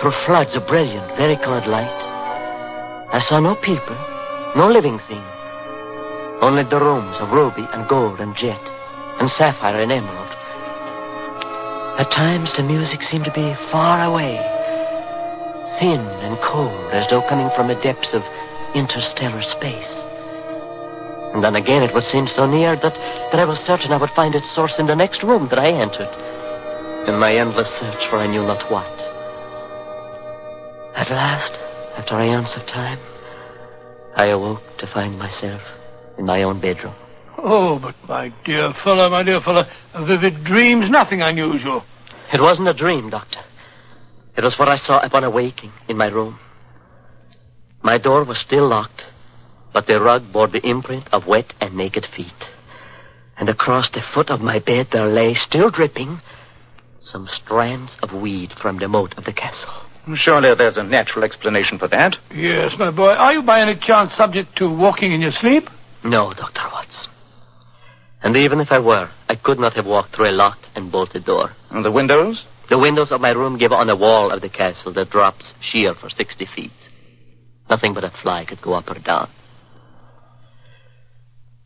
through 0.00 0.14
floods 0.24 0.54
of 0.54 0.66
brilliant, 0.66 1.18
varicolored 1.18 1.66
light. 1.66 1.98
I 3.12 3.20
saw 3.28 3.40
no 3.40 3.54
people, 3.56 3.98
no 4.56 4.70
living 4.70 4.98
thing, 5.08 5.24
only 6.42 6.62
the 6.70 6.80
rooms 6.80 7.16
of 7.20 7.34
ruby 7.34 7.66
and 7.74 7.88
gold 7.88 8.20
and 8.20 8.34
jet, 8.36 8.62
and 9.20 9.30
sapphire 9.36 9.82
and 9.82 9.92
emerald. 9.92 10.32
At 11.98 12.10
times, 12.10 12.50
the 12.56 12.62
music 12.62 13.00
seemed 13.10 13.24
to 13.24 13.34
be 13.34 13.54
far 13.70 14.04
away, 14.04 14.38
thin 15.80 16.00
and 16.00 16.38
cold, 16.50 16.94
as 16.94 17.10
though 17.10 17.22
coming 17.28 17.50
from 17.56 17.68
the 17.68 17.78
depths 17.82 18.14
of 18.14 18.22
interstellar 18.74 19.42
space. 19.58 20.03
And 21.34 21.42
then 21.42 21.56
again, 21.56 21.82
it 21.82 21.92
would 21.92 22.04
seem 22.04 22.28
so 22.36 22.46
near 22.46 22.76
that, 22.76 22.94
that 23.32 23.40
I 23.40 23.44
was 23.44 23.58
certain 23.66 23.90
I 23.90 23.96
would 23.96 24.14
find 24.14 24.34
its 24.34 24.46
source 24.54 24.72
in 24.78 24.86
the 24.86 24.94
next 24.94 25.22
room 25.24 25.48
that 25.50 25.58
I 25.58 25.66
entered, 25.66 26.08
in 27.08 27.18
my 27.18 27.34
endless 27.34 27.66
search 27.80 28.08
for 28.08 28.18
I 28.18 28.28
knew 28.28 28.46
not 28.46 28.70
what. 28.70 28.86
At 30.96 31.10
last, 31.10 31.52
after 31.98 32.22
eons 32.22 32.50
of 32.54 32.66
time, 32.68 33.00
I 34.16 34.26
awoke 34.26 34.62
to 34.78 34.86
find 34.94 35.18
myself 35.18 35.60
in 36.18 36.24
my 36.24 36.44
own 36.44 36.60
bedroom. 36.60 36.94
Oh, 37.36 37.80
but 37.80 37.96
my 38.08 38.32
dear 38.44 38.72
fellow, 38.84 39.10
my 39.10 39.24
dear 39.24 39.40
fellow, 39.40 39.64
a 39.92 40.06
vivid 40.06 40.44
dream's 40.44 40.88
nothing 40.88 41.20
unusual. 41.20 41.82
It 42.32 42.40
wasn't 42.40 42.68
a 42.68 42.74
dream, 42.74 43.10
Doctor. 43.10 43.40
It 44.36 44.44
was 44.44 44.54
what 44.56 44.68
I 44.68 44.78
saw 44.86 45.04
upon 45.04 45.24
awaking 45.24 45.72
in 45.88 45.96
my 45.96 46.06
room. 46.06 46.38
My 47.82 47.98
door 47.98 48.24
was 48.24 48.38
still 48.38 48.68
locked, 48.68 49.02
but 49.74 49.86
the 49.86 50.00
rug 50.00 50.32
bore 50.32 50.48
the 50.48 50.66
imprint 50.66 51.12
of 51.12 51.26
wet 51.26 51.52
and 51.60 51.76
naked 51.76 52.06
feet. 52.16 52.32
And 53.36 53.48
across 53.48 53.90
the 53.92 54.00
foot 54.14 54.30
of 54.30 54.40
my 54.40 54.60
bed 54.60 54.86
there 54.92 55.12
lay, 55.12 55.34
still 55.34 55.70
dripping, 55.70 56.22
some 57.12 57.28
strands 57.44 57.90
of 58.00 58.12
weed 58.12 58.52
from 58.62 58.78
the 58.78 58.88
moat 58.88 59.12
of 59.18 59.24
the 59.24 59.32
castle. 59.32 59.82
Surely 60.16 60.50
there's 60.56 60.76
a 60.76 60.82
natural 60.82 61.24
explanation 61.24 61.78
for 61.78 61.88
that. 61.88 62.14
Yes, 62.32 62.72
my 62.78 62.90
boy. 62.90 63.10
Are 63.10 63.32
you 63.32 63.42
by 63.42 63.60
any 63.60 63.78
chance 63.86 64.10
subject 64.16 64.56
to 64.58 64.68
walking 64.68 65.12
in 65.12 65.20
your 65.20 65.32
sleep? 65.40 65.64
No, 66.04 66.32
Dr. 66.32 66.60
Watson. 66.72 67.10
And 68.22 68.36
even 68.36 68.60
if 68.60 68.68
I 68.70 68.78
were, 68.78 69.10
I 69.28 69.34
could 69.34 69.58
not 69.58 69.74
have 69.74 69.86
walked 69.86 70.14
through 70.14 70.30
a 70.30 70.32
locked 70.32 70.66
and 70.74 70.92
bolted 70.92 71.24
door. 71.24 71.52
And 71.70 71.84
the 71.84 71.90
windows? 71.90 72.42
The 72.70 72.78
windows 72.78 73.08
of 73.10 73.20
my 73.20 73.30
room 73.30 73.58
give 73.58 73.72
on 73.72 73.90
a 73.90 73.96
wall 73.96 74.30
of 74.30 74.40
the 74.40 74.48
castle 74.48 74.92
that 74.94 75.10
drops 75.10 75.44
sheer 75.60 75.94
for 75.94 76.08
60 76.10 76.48
feet. 76.54 76.72
Nothing 77.68 77.94
but 77.94 78.04
a 78.04 78.12
fly 78.22 78.44
could 78.46 78.62
go 78.62 78.74
up 78.74 78.88
or 78.88 78.98
down. 78.98 79.30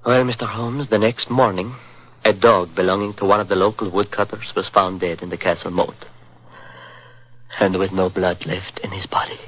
Well, 0.09 0.25
Mr. 0.25 0.49
Holmes, 0.49 0.89
the 0.89 0.97
next 0.97 1.29
morning, 1.29 1.77
a 2.25 2.33
dog 2.33 2.75
belonging 2.75 3.13
to 3.19 3.27
one 3.27 3.41
of 3.41 3.49
the 3.49 3.57
local 3.57 3.91
woodcutters 3.91 4.55
was 4.57 4.65
found 4.75 5.01
dead 5.03 5.21
in 5.21 5.29
the 5.29 5.37
castle 5.37 5.71
moat. 5.71 6.07
And 7.61 7.79
with 7.79 7.93
no 7.93 8.09
blood 8.09 8.39
left 8.47 8.81
in 8.83 8.91
his 8.91 9.05
body. 9.05 9.39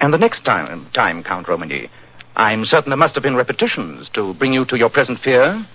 And 0.00 0.10
the 0.10 0.16
next 0.16 0.46
time, 0.46 0.88
time, 0.94 1.22
Count 1.22 1.48
Romany, 1.48 1.90
I'm 2.34 2.64
certain 2.64 2.88
there 2.88 2.96
must 2.96 3.12
have 3.12 3.22
been 3.22 3.36
repetitions 3.36 4.08
to 4.14 4.32
bring 4.32 4.54
you 4.54 4.64
to 4.64 4.78
your 4.78 4.88
present 4.88 5.18
fear. 5.22 5.66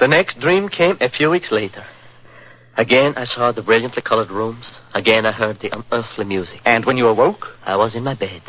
The 0.00 0.08
next 0.08 0.40
dream 0.40 0.68
came 0.68 0.96
a 1.00 1.08
few 1.08 1.30
weeks 1.30 1.52
later. 1.52 1.86
Again, 2.76 3.14
I 3.16 3.26
saw 3.26 3.52
the 3.52 3.62
brilliantly 3.62 4.02
colored 4.02 4.32
rooms. 4.32 4.64
Again, 4.92 5.24
I 5.24 5.30
heard 5.30 5.60
the 5.62 5.70
unearthly 5.70 6.24
music. 6.24 6.62
And 6.64 6.84
when 6.84 6.96
you 6.96 7.06
awoke? 7.06 7.46
I 7.64 7.76
was 7.76 7.94
in 7.94 8.02
my 8.02 8.14
bed. 8.14 8.42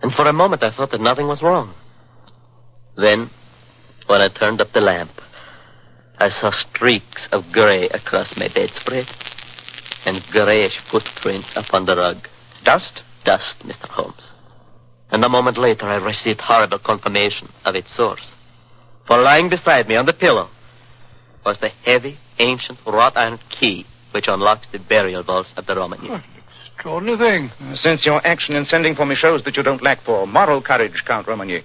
And 0.00 0.12
for 0.12 0.28
a 0.28 0.32
moment, 0.32 0.62
I 0.62 0.70
thought 0.70 0.92
that 0.92 1.00
nothing 1.00 1.26
was 1.26 1.42
wrong. 1.42 1.74
Then, 2.96 3.30
when 4.10 4.20
I 4.20 4.28
turned 4.28 4.60
up 4.60 4.72
the 4.74 4.80
lamp, 4.80 5.12
I 6.18 6.30
saw 6.40 6.50
streaks 6.50 7.22
of 7.30 7.44
gray 7.52 7.88
across 7.90 8.26
my 8.36 8.48
bedspread 8.48 9.06
and 10.04 10.20
grayish 10.32 10.72
footprints 10.90 11.46
upon 11.54 11.86
the 11.86 11.94
rug. 11.94 12.16
Dust? 12.64 13.02
Dust, 13.24 13.54
Mr. 13.64 13.88
Holmes. 13.88 14.20
And 15.12 15.24
a 15.24 15.28
moment 15.28 15.58
later, 15.58 15.86
I 15.86 15.94
received 15.96 16.40
horrible 16.40 16.80
confirmation 16.80 17.50
of 17.64 17.76
its 17.76 17.86
source. 17.96 18.22
For 19.06 19.22
lying 19.22 19.48
beside 19.48 19.86
me 19.86 19.94
on 19.94 20.06
the 20.06 20.12
pillow 20.12 20.50
was 21.46 21.58
the 21.60 21.70
heavy, 21.84 22.18
ancient 22.40 22.80
wrought 22.84 23.16
iron 23.16 23.38
key 23.60 23.86
which 24.12 24.24
unlocks 24.26 24.66
the 24.72 24.80
burial 24.80 25.22
vaults 25.22 25.50
of 25.56 25.66
the 25.66 25.76
Romany. 25.76 26.10
What 26.10 26.22
an 26.22 26.42
extraordinary 26.74 27.18
thing. 27.48 27.76
Since 27.76 28.04
your 28.04 28.26
action 28.26 28.56
in 28.56 28.64
sending 28.64 28.96
for 28.96 29.06
me 29.06 29.14
shows 29.14 29.44
that 29.44 29.56
you 29.56 29.62
don't 29.62 29.84
lack 29.84 30.04
for 30.04 30.26
moral 30.26 30.60
courage, 30.60 30.94
Count 31.06 31.28
Romagny, 31.28 31.62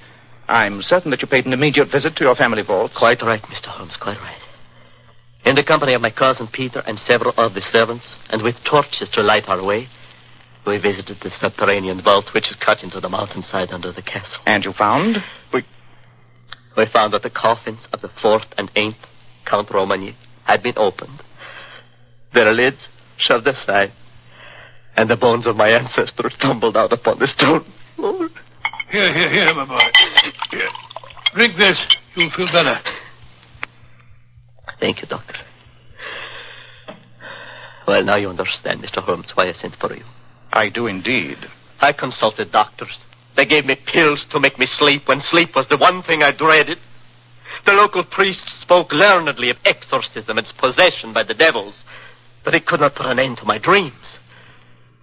I'm 0.47 0.81
certain 0.83 1.11
that 1.11 1.21
you 1.21 1.27
paid 1.27 1.45
an 1.45 1.53
immediate 1.53 1.91
visit 1.91 2.15
to 2.17 2.23
your 2.23 2.35
family 2.35 2.61
vault. 2.61 2.91
Quite 2.97 3.21
right, 3.21 3.41
Mr. 3.43 3.67
Holmes, 3.67 3.97
quite 3.99 4.19
right. 4.19 4.37
In 5.45 5.55
the 5.55 5.63
company 5.63 5.93
of 5.93 6.01
my 6.01 6.11
cousin 6.11 6.47
Peter 6.51 6.79
and 6.79 6.99
several 7.07 7.33
of 7.37 7.53
the 7.53 7.61
servants, 7.71 8.05
and 8.29 8.41
with 8.43 8.55
torches 8.69 9.09
to 9.13 9.21
light 9.21 9.47
our 9.47 9.63
way, 9.63 9.87
we 10.65 10.77
visited 10.77 11.17
the 11.21 11.31
subterranean 11.39 12.01
vault 12.03 12.25
which 12.33 12.49
is 12.49 12.57
cut 12.65 12.83
into 12.83 12.99
the 12.99 13.09
mountainside 13.09 13.71
under 13.71 13.91
the 13.91 14.01
castle. 14.01 14.41
And 14.45 14.63
you 14.63 14.73
found? 14.77 15.17
We, 15.53 15.63
we 16.75 16.85
found 16.93 17.13
that 17.13 17.23
the 17.23 17.29
coffins 17.29 17.79
of 17.93 18.01
the 18.01 18.09
fourth 18.21 18.47
and 18.57 18.71
eighth 18.75 18.97
Count 19.45 19.69
Romagny 19.71 20.17
had 20.45 20.63
been 20.63 20.77
opened, 20.77 21.21
their 22.33 22.51
lids 22.53 22.77
shoved 23.17 23.47
aside, 23.47 23.93
and 24.97 25.09
the 25.09 25.15
bones 25.15 25.45
of 25.45 25.55
my 25.55 25.69
ancestors 25.69 26.33
tumbled 26.41 26.75
out 26.75 26.91
upon 26.91 27.19
the 27.19 27.27
stone 27.27 27.65
floor. 27.95 28.29
Here, 28.95 29.13
here, 29.13 29.29
here, 29.29 29.53
my 29.53 29.65
boy. 29.65 29.77
Here. 30.51 30.69
Drink 31.35 31.57
this. 31.57 31.77
You'll 32.15 32.31
feel 32.31 32.47
better. 32.53 32.79
Thank 34.79 35.01
you, 35.01 35.07
Doctor. 35.09 35.35
Well, 37.85 38.05
now 38.05 38.15
you 38.15 38.29
understand, 38.29 38.81
Mr. 38.81 39.03
Holmes, 39.03 39.25
why 39.33 39.49
I 39.49 39.53
sent 39.61 39.75
for 39.81 39.93
you. 39.93 40.05
I 40.53 40.69
do 40.69 40.87
indeed. 40.87 41.35
I 41.81 41.91
consulted 41.91 42.53
doctors. 42.53 42.97
They 43.35 43.43
gave 43.43 43.65
me 43.65 43.75
pills 43.93 44.23
to 44.31 44.39
make 44.39 44.57
me 44.57 44.67
sleep 44.79 45.09
when 45.09 45.21
sleep 45.29 45.49
was 45.57 45.65
the 45.69 45.75
one 45.75 46.01
thing 46.03 46.23
I 46.23 46.31
dreaded. 46.31 46.77
The 47.65 47.73
local 47.73 48.05
priest 48.05 48.49
spoke 48.61 48.93
learnedly 48.93 49.49
of 49.49 49.57
exorcism 49.65 50.37
and 50.37 50.47
possession 50.57 51.11
by 51.11 51.23
the 51.23 51.33
devils, 51.33 51.75
but 52.45 52.55
it 52.55 52.65
could 52.65 52.79
not 52.79 52.95
put 52.95 53.07
an 53.07 53.19
end 53.19 53.39
to 53.39 53.45
my 53.45 53.57
dreams. 53.57 54.05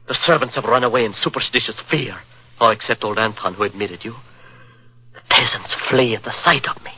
The 0.09 0.17
servants 0.25 0.55
have 0.55 0.65
run 0.65 0.83
away 0.83 1.05
in 1.05 1.15
superstitious 1.23 1.77
fear, 1.91 2.17
all 2.63 2.71
except 2.71 3.03
old 3.03 3.19
Anton, 3.19 3.55
who 3.55 3.65
admitted 3.65 4.01
you. 4.05 4.15
The 5.15 5.21
peasants 5.29 5.75
flee 5.91 6.15
at 6.15 6.23
the 6.23 6.33
sight 6.45 6.65
of 6.75 6.83
me. 6.83 6.93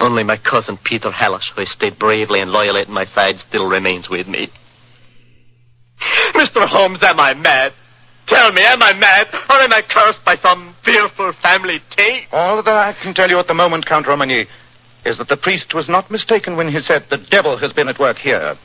Only 0.00 0.24
my 0.24 0.38
cousin 0.38 0.78
Peter 0.82 1.12
Hallish, 1.12 1.52
who 1.54 1.60
has 1.60 1.70
stayed 1.70 1.98
bravely 1.98 2.40
and 2.40 2.50
loyally 2.50 2.80
at 2.80 2.88
my 2.88 3.04
side, 3.14 3.36
still 3.48 3.66
remains 3.66 4.08
with 4.08 4.26
me. 4.26 4.48
Mr. 6.34 6.66
Holmes, 6.66 6.98
am 7.02 7.20
I 7.20 7.34
mad? 7.34 7.72
Tell 8.26 8.52
me, 8.52 8.62
am 8.62 8.82
I 8.82 8.94
mad? 8.94 9.28
Or 9.50 9.56
am 9.56 9.72
I 9.72 9.82
cursed 9.82 10.24
by 10.24 10.36
some 10.42 10.74
fearful 10.84 11.34
family 11.42 11.80
taint? 11.96 12.24
All 12.32 12.62
that 12.62 12.74
I 12.74 12.94
can 13.02 13.14
tell 13.14 13.28
you 13.28 13.38
at 13.38 13.46
the 13.46 13.54
moment, 13.54 13.86
Count 13.86 14.06
Romagny, 14.06 14.46
is 15.04 15.18
that 15.18 15.28
the 15.28 15.36
priest 15.36 15.74
was 15.74 15.88
not 15.88 16.10
mistaken 16.10 16.56
when 16.56 16.68
he 16.68 16.80
said 16.80 17.04
the 17.10 17.18
devil 17.30 17.58
has 17.58 17.72
been 17.74 17.88
at 17.88 18.00
work 18.00 18.16
here. 18.16 18.56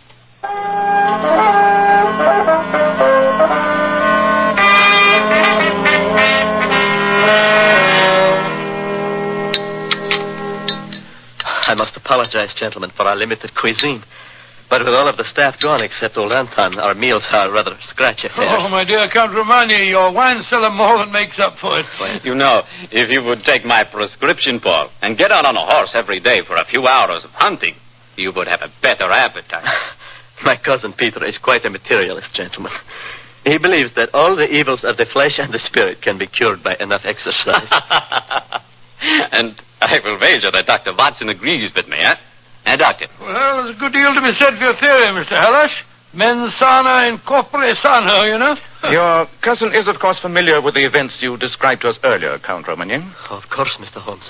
Must 11.80 11.96
apologize, 11.96 12.52
gentlemen, 12.60 12.92
for 12.92 13.08
our 13.08 13.16
limited 13.16 13.56
cuisine. 13.56 14.04
But 14.70 14.84
with 14.84 14.94
all 14.94 15.08
of 15.08 15.16
the 15.16 15.24
staff 15.32 15.56
gone 15.64 15.82
except 15.82 16.18
old 16.18 16.32
Anton, 16.32 16.78
our 16.78 16.94
meals 16.94 17.24
are 17.32 17.50
rather 17.50 17.74
scratch 17.88 18.24
affairs. 18.24 18.60
Oh, 18.60 18.68
my 18.70 18.84
dear 18.84 19.10
Count 19.10 19.34
Romagny, 19.34 19.88
your 19.88 20.12
wine 20.12 20.44
cellar 20.50 20.70
more 20.70 21.00
than 21.00 21.12
makes 21.12 21.40
up 21.40 21.56
for 21.60 21.80
it. 21.80 21.86
You 22.24 22.36
know, 22.36 22.62
if 22.92 23.10
you 23.10 23.24
would 23.24 23.44
take 23.46 23.66
my 23.66 23.84
prescription, 23.86 24.60
Paul, 24.60 24.92
and 25.02 25.18
get 25.18 25.32
out 25.32 25.46
on 25.46 25.56
a 25.56 25.66
horse 25.66 25.92
every 25.96 26.20
day 26.20 26.42
for 26.46 26.56
a 26.56 26.66
few 26.70 26.86
hours 26.86 27.24
of 27.24 27.32
hunting, 27.34 27.76
you 28.16 28.32
would 28.36 28.48
have 28.48 28.62
a 28.62 28.72
better 28.84 29.10
appetite. 29.10 29.64
My 30.44 30.56
cousin 30.56 30.94
Peter 30.94 31.26
is 31.26 31.38
quite 31.38 31.66
a 31.66 31.70
materialist 31.70 32.28
gentlemen. 32.34 32.72
He 33.44 33.58
believes 33.58 33.92
that 33.96 34.14
all 34.14 34.36
the 34.36 34.48
evils 34.48 34.84
of 34.84 34.98
the 34.98 35.06
flesh 35.12 35.40
and 35.40 35.54
the 35.54 35.60
spirit 35.60 36.02
can 36.02 36.18
be 36.18 36.28
cured 36.28 36.64
by 36.64 36.76
enough 36.80 37.02
exercise. 37.06 37.68
and 39.02 39.62
I 39.82 40.00
will 40.04 40.20
wager 40.20 40.52
that 40.52 40.66
Dr. 40.68 40.94
Watson 40.98 41.30
agrees 41.30 41.72
with 41.76 41.88
me, 41.88 41.98
eh? 41.98 42.16
Eh, 42.66 42.76
Doctor? 42.76 43.08
Well, 43.20 43.64
there's 43.64 43.76
a 43.76 43.80
good 43.80 43.94
deal 43.94 44.14
to 44.14 44.22
be 44.22 44.32
said 44.40 44.58
for 44.58 44.64
your 44.64 44.80
theory, 44.80 45.06
Mr. 45.16 45.40
Hallish. 45.40 45.72
Mens 46.12 46.52
sana 46.60 47.08
in 47.08 47.20
corpore 47.20 47.76
sano, 47.82 48.24
you 48.24 48.38
know. 48.40 48.56
Your 48.92 49.28
cousin 49.44 49.72
is, 49.74 49.88
of 49.88 50.00
course, 50.02 50.20
familiar 50.20 50.60
with 50.60 50.74
the 50.74 50.84
events 50.84 51.14
you 51.22 51.38
described 51.38 51.82
to 51.84 51.90
us 51.90 52.00
earlier, 52.04 52.40
Count 52.40 52.68
Romagny. 52.68 52.98
of 53.30 53.44
course, 53.54 53.70
Mr. 53.80 54.02
Holmes. 54.02 54.24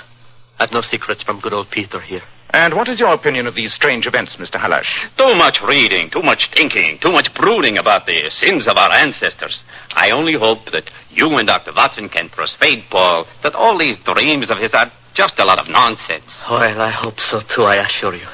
I've 0.59 0.73
no 0.73 0.81
secrets 0.81 1.23
from 1.23 1.39
good 1.39 1.53
old 1.53 1.71
Peter 1.71 2.01
here. 2.01 2.23
And 2.51 2.73
what 2.75 2.89
is 2.89 2.99
your 2.99 3.13
opinion 3.13 3.45
of 3.45 3.53
these 3.53 3.73
strange 3.73 4.07
events, 4.07 4.35
Mr. 4.39 4.55
Halash? 4.59 4.89
Too 5.17 5.35
much 5.35 5.57
reading, 5.67 6.09
too 6.09 6.23
much 6.23 6.49
thinking, 6.55 6.97
too 7.01 7.11
much 7.11 7.27
brooding 7.35 7.77
about 7.77 8.07
the 8.07 8.31
sins 8.41 8.67
of 8.67 8.77
our 8.77 8.91
ancestors. 8.91 9.55
I 9.93 10.09
only 10.11 10.33
hope 10.33 10.65
that 10.71 10.89
you 11.11 11.29
and 11.37 11.47
Dr. 11.47 11.73
Watson 11.75 12.09
can 12.09 12.29
persuade 12.29 12.85
Paul 12.89 13.27
that 13.43 13.53
all 13.53 13.77
these 13.77 13.97
dreams 14.03 14.49
of 14.49 14.57
his 14.57 14.71
are 14.73 14.91
just 15.15 15.37
a 15.37 15.45
lot 15.45 15.59
of 15.59 15.67
nonsense. 15.69 16.25
Well, 16.49 16.81
I 16.81 16.91
hope 16.91 17.15
so 17.29 17.41
too, 17.55 17.63
I 17.63 17.85
assure 17.85 18.15
you. 18.15 18.27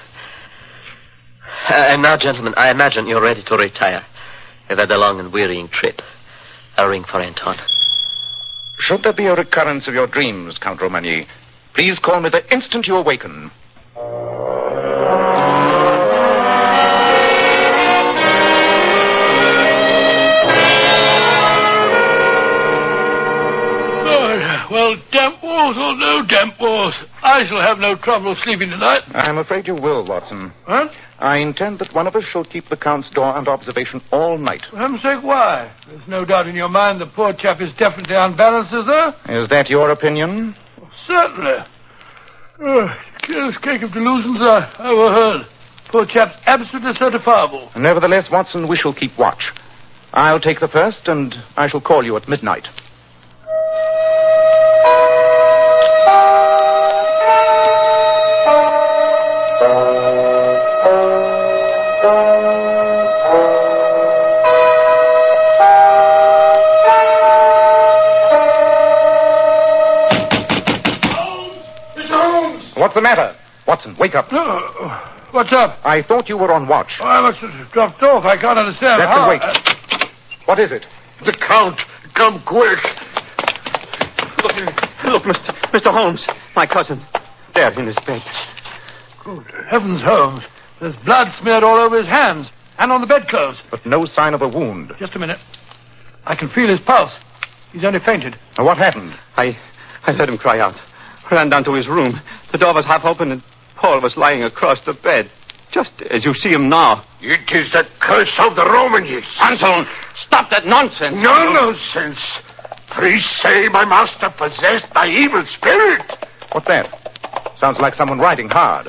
Uh, 1.70 1.74
and 1.74 2.02
now, 2.02 2.16
gentlemen, 2.16 2.54
I 2.56 2.72
imagine 2.72 3.08
you're 3.08 3.22
ready 3.22 3.44
to 3.44 3.58
retire. 3.58 4.06
You've 4.70 4.80
had 4.80 4.92
a 4.92 4.98
long 4.98 5.20
and 5.20 5.34
wearying 5.34 5.68
trip. 5.68 6.00
A 6.78 6.88
ring 6.88 7.04
for 7.10 7.22
Anton. 7.22 7.58
Should 8.80 9.04
there 9.04 9.14
be 9.14 9.26
a 9.26 9.36
recurrence 9.36 9.88
of 9.88 9.94
your 9.94 10.08
dreams, 10.08 10.58
Count 10.62 10.82
Romagny, 10.82 11.28
please 11.74 11.98
call 12.00 12.22
me 12.22 12.30
the 12.30 12.46
instant 12.54 12.88
you 12.88 12.96
awaken. 12.96 13.52
Well, 24.72 24.96
damp 25.12 25.42
walls 25.42 25.78
or 25.78 25.96
no 25.96 26.26
damp 26.28 26.60
walls, 26.60 26.94
I 27.24 27.48
shall 27.48 27.62
have 27.62 27.80
no 27.80 27.96
trouble 27.96 28.36
sleeping 28.44 28.70
tonight. 28.70 29.04
I'm 29.14 29.38
afraid 29.38 29.68
you 29.68 29.76
will, 29.76 30.04
Watson. 30.06 30.52
Huh? 30.66 30.90
I 31.20 31.38
intend 31.38 31.80
that 31.80 31.94
one 31.94 32.08
of 32.08 32.16
us 32.18 32.24
shall 32.34 32.44
keep 32.44 32.68
the 32.68 32.76
Count's 32.76 33.10
door 33.12 33.34
under 33.34 33.52
observation 33.52 34.02
all 34.12 34.38
night. 34.38 34.64
For 34.70 34.78
heaven's 34.78 35.02
sake, 35.04 35.24
why? 35.24 35.72
There's 35.88 36.06
no 36.10 36.26
doubt 36.26 36.50
in 36.50 36.56
your 36.56 36.68
mind 36.68 37.00
the 37.00 37.06
poor 37.06 37.32
chap 37.32 37.62
is 37.62 37.70
definitely 37.80 38.16
unbalanced, 38.16 38.74
is 38.74 38.86
there? 38.86 39.44
Is 39.44 39.50
that 39.50 39.70
your 39.70 39.90
opinion? 39.92 40.54
Certainly. 41.08 41.64
Oh, 42.62 42.88
curious 43.26 43.58
cake 43.58 43.82
of 43.82 43.92
delusions 43.92 44.38
I 44.40 44.72
ever 44.80 45.12
heard. 45.14 45.48
Poor 45.90 46.06
chap's 46.06 46.38
absolutely 46.46 46.94
certifiable. 46.94 47.76
Nevertheless, 47.76 48.28
Watson, 48.32 48.68
we 48.70 48.76
shall 48.76 48.94
keep 48.94 49.18
watch. 49.18 49.52
I'll 50.14 50.40
take 50.40 50.60
the 50.60 50.68
first, 50.68 51.08
and 51.08 51.36
I 51.58 51.68
shall 51.68 51.82
call 51.82 52.06
you 52.06 52.16
at 52.18 52.30
midnight. 52.30 52.68
What's 72.96 73.04
the 73.10 73.14
matter? 73.14 73.36
Watson, 73.68 73.96
wake 74.00 74.16
up. 74.16 74.28
Oh, 74.32 75.12
what's 75.32 75.52
up? 75.52 75.80
I 75.84 76.02
thought 76.02 76.30
you 76.30 76.38
were 76.38 76.54
on 76.54 76.66
watch. 76.66 76.88
Oh, 77.02 77.06
I 77.06 77.20
must 77.30 77.40
have 77.40 77.70
dropped 77.74 78.02
off. 78.02 78.24
I 78.24 78.38
can't 78.40 78.58
understand. 78.58 79.02
Captain, 79.02 79.20
how. 79.20 79.30
wait. 79.30 80.48
What 80.48 80.60
is 80.62 80.72
it? 80.72 80.86
The 81.26 81.36
Count, 81.46 81.78
come 82.16 82.42
quick. 82.48 82.80
Look, 85.12 85.24
Mr. 85.24 85.72
Mr. 85.74 85.92
Holmes, 85.92 86.26
my 86.56 86.66
cousin. 86.66 87.06
There 87.54 87.78
in 87.78 87.88
his 87.88 87.98
bed. 88.08 88.22
Good 89.26 89.44
heavens, 89.70 90.02
Holmes. 90.02 90.40
There's 90.80 90.96
blood 91.04 91.28
smeared 91.42 91.66
all 91.66 91.76
over 91.78 91.98
his 91.98 92.08
hands 92.08 92.48
and 92.80 92.94
on 92.94 93.02
the 93.02 93.08
bedclothes. 93.08 93.58
But 93.72 93.86
no 93.86 94.06
sign 94.06 94.34
of 94.34 94.42
a 94.42 94.48
wound. 94.48 94.94
Just 95.00 95.16
a 95.16 95.20
minute. 95.20 95.40
I 96.26 96.36
can 96.36 96.50
feel 96.52 96.70
his 96.70 96.80
pulse. 96.88 97.12
He's 97.74 97.84
only 97.84 98.00
fainted. 98.06 98.38
Now, 98.58 98.64
What 98.64 98.78
happened? 98.78 99.18
I 99.36 99.58
I 100.08 100.14
heard 100.14 100.30
him 100.30 100.38
cry 100.38 100.62
out. 100.62 100.76
Ran 101.32 101.50
down 101.50 101.64
to 101.66 101.74
his 101.74 101.88
room. 101.88 102.20
The 102.52 102.58
door 102.58 102.74
was 102.74 102.86
half 102.86 103.04
open 103.04 103.32
and 103.32 103.44
Paul 103.78 104.02
was 104.02 104.16
lying 104.16 104.44
across 104.44 104.80
the 104.86 104.94
bed. 104.94 105.30
Just 105.72 105.92
as 106.10 106.24
you 106.24 106.34
see 106.36 106.50
him 106.50 106.70
now. 106.70 107.04
It 107.22 107.42
is 107.52 107.72
the 107.74 107.84
curse 108.00 108.32
of 108.40 108.56
the 108.56 108.66
Romans. 108.66 109.24
Anton, 109.42 109.88
stop 110.28 110.50
that 110.52 110.66
nonsense. 110.66 111.16
No 111.20 111.36
nonsense. 111.52 112.20
Priests 112.96 113.30
say 113.42 113.68
my 113.70 113.84
master 113.84 114.30
possessed 114.38 114.94
by 114.94 115.08
evil 115.08 115.44
spirit. 115.58 116.06
What's 116.54 116.68
that? 116.68 116.88
Sounds 117.60 117.78
like 117.80 117.96
someone 117.96 118.20
riding 118.20 118.48
hard. 118.48 118.88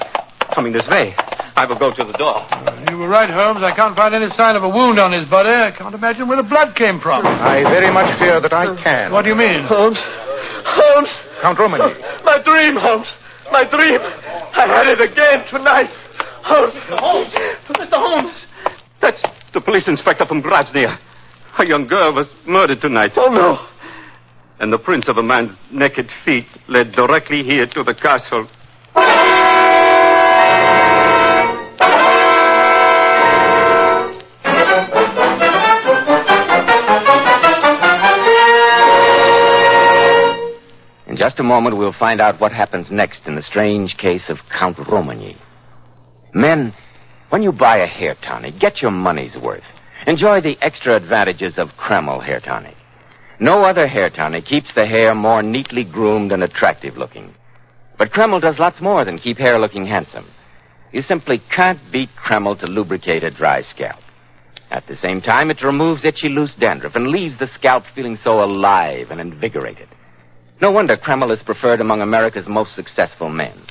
Coming 0.54 0.72
this 0.72 0.86
way. 0.88 1.14
I 1.56 1.64
will 1.64 1.78
go 1.78 1.90
to 1.90 2.04
the 2.04 2.12
door. 2.20 2.44
You 2.90 2.98
were 2.98 3.08
right, 3.08 3.30
Holmes. 3.30 3.64
I 3.64 3.74
can't 3.74 3.96
find 3.96 4.14
any 4.14 4.28
sign 4.36 4.56
of 4.56 4.62
a 4.62 4.68
wound 4.68 5.00
on 5.00 5.10
his 5.10 5.28
body. 5.28 5.48
I 5.48 5.72
can't 5.72 5.94
imagine 5.94 6.28
where 6.28 6.36
the 6.36 6.46
blood 6.46 6.76
came 6.76 7.00
from. 7.00 7.26
I 7.26 7.62
very 7.64 7.90
much 7.90 8.20
fear 8.20 8.40
that 8.40 8.52
I 8.52 8.76
can. 8.84 9.10
What 9.10 9.22
do 9.22 9.30
you 9.30 9.34
mean? 9.34 9.64
Holmes? 9.64 9.98
Holmes! 9.98 11.08
Count 11.42 11.58
Romany. 11.58 11.84
My 12.24 12.42
dream, 12.42 12.76
Holmes! 12.76 13.06
My 13.52 13.64
dream! 13.64 14.00
I 14.00 14.66
had 14.66 14.86
it 14.88 15.00
again 15.00 15.46
tonight! 15.50 15.90
Holmes! 16.42 16.74
Holmes! 16.88 17.32
Mr. 17.68 17.92
Holmes! 17.92 18.32
That's 19.00 19.22
the 19.54 19.60
police 19.60 19.86
inspector 19.86 20.26
from 20.26 20.42
Grozny. 20.42 20.86
A 21.58 21.66
young 21.66 21.86
girl 21.86 22.14
was 22.14 22.26
murdered 22.46 22.80
tonight. 22.80 23.12
Oh, 23.16 23.30
no! 23.30 23.58
And 24.58 24.72
the 24.72 24.78
prints 24.78 25.08
of 25.08 25.16
a 25.18 25.22
man's 25.22 25.56
naked 25.72 26.10
feet 26.24 26.46
led 26.68 26.92
directly 26.92 27.42
here 27.42 27.66
to 27.66 27.82
the 27.82 27.94
castle. 27.94 28.48
Just 41.26 41.40
a 41.40 41.42
moment, 41.42 41.76
we'll 41.76 41.92
find 41.98 42.20
out 42.20 42.40
what 42.40 42.52
happens 42.52 42.86
next 42.88 43.22
in 43.26 43.34
the 43.34 43.42
strange 43.42 43.96
case 43.96 44.22
of 44.28 44.38
Count 44.48 44.78
Romagny. 44.78 45.36
Men, 46.32 46.72
when 47.30 47.42
you 47.42 47.50
buy 47.50 47.78
a 47.78 47.86
hair 47.88 48.14
tonic, 48.22 48.60
get 48.60 48.80
your 48.80 48.92
money's 48.92 49.34
worth. 49.42 49.64
Enjoy 50.06 50.40
the 50.40 50.56
extra 50.62 50.94
advantages 50.94 51.54
of 51.56 51.70
Kreml 51.70 52.24
hair 52.24 52.38
tonic. 52.38 52.76
No 53.40 53.64
other 53.64 53.88
hair 53.88 54.08
tonic 54.08 54.46
keeps 54.46 54.68
the 54.76 54.86
hair 54.86 55.16
more 55.16 55.42
neatly 55.42 55.82
groomed 55.82 56.30
and 56.30 56.44
attractive 56.44 56.96
looking. 56.96 57.34
But 57.98 58.12
Kreml 58.12 58.40
does 58.40 58.60
lots 58.60 58.80
more 58.80 59.04
than 59.04 59.18
keep 59.18 59.38
hair 59.38 59.58
looking 59.58 59.84
handsome. 59.84 60.28
You 60.92 61.02
simply 61.02 61.42
can't 61.56 61.80
beat 61.90 62.10
Kreml 62.24 62.60
to 62.60 62.70
lubricate 62.70 63.24
a 63.24 63.32
dry 63.32 63.62
scalp. 63.74 64.00
At 64.70 64.86
the 64.86 64.96
same 65.02 65.20
time, 65.22 65.50
it 65.50 65.64
removes 65.64 66.04
itchy 66.04 66.28
loose 66.28 66.54
dandruff 66.60 66.94
and 66.94 67.08
leaves 67.08 67.36
the 67.40 67.50
scalp 67.58 67.82
feeling 67.96 68.16
so 68.22 68.44
alive 68.44 69.08
and 69.10 69.20
invigorated. 69.20 69.88
No 70.60 70.70
wonder 70.70 70.96
Kreml 70.96 71.32
is 71.32 71.42
preferred 71.44 71.80
among 71.80 72.00
America's 72.00 72.46
most 72.48 72.74
successful 72.74 73.28
men. 73.28 73.62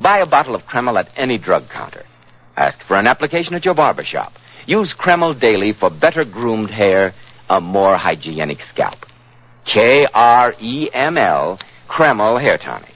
Buy 0.00 0.18
a 0.18 0.26
bottle 0.26 0.54
of 0.54 0.62
Kreml 0.62 0.98
at 0.98 1.08
any 1.16 1.38
drug 1.38 1.64
counter. 1.72 2.04
Ask 2.56 2.78
for 2.88 2.96
an 2.96 3.06
application 3.06 3.54
at 3.54 3.64
your 3.64 3.74
barber 3.74 4.04
shop. 4.04 4.32
Use 4.66 4.92
Kreml 4.98 5.40
daily 5.40 5.74
for 5.78 5.90
better 5.90 6.24
groomed 6.24 6.70
hair, 6.70 7.14
a 7.48 7.60
more 7.60 7.96
hygienic 7.96 8.58
scalp. 8.74 8.98
K 9.72 10.06
R 10.12 10.54
E 10.60 10.90
M 10.92 11.16
L, 11.16 11.58
Kreml 11.88 12.40
Hair 12.40 12.58
Tonic. 12.58 12.94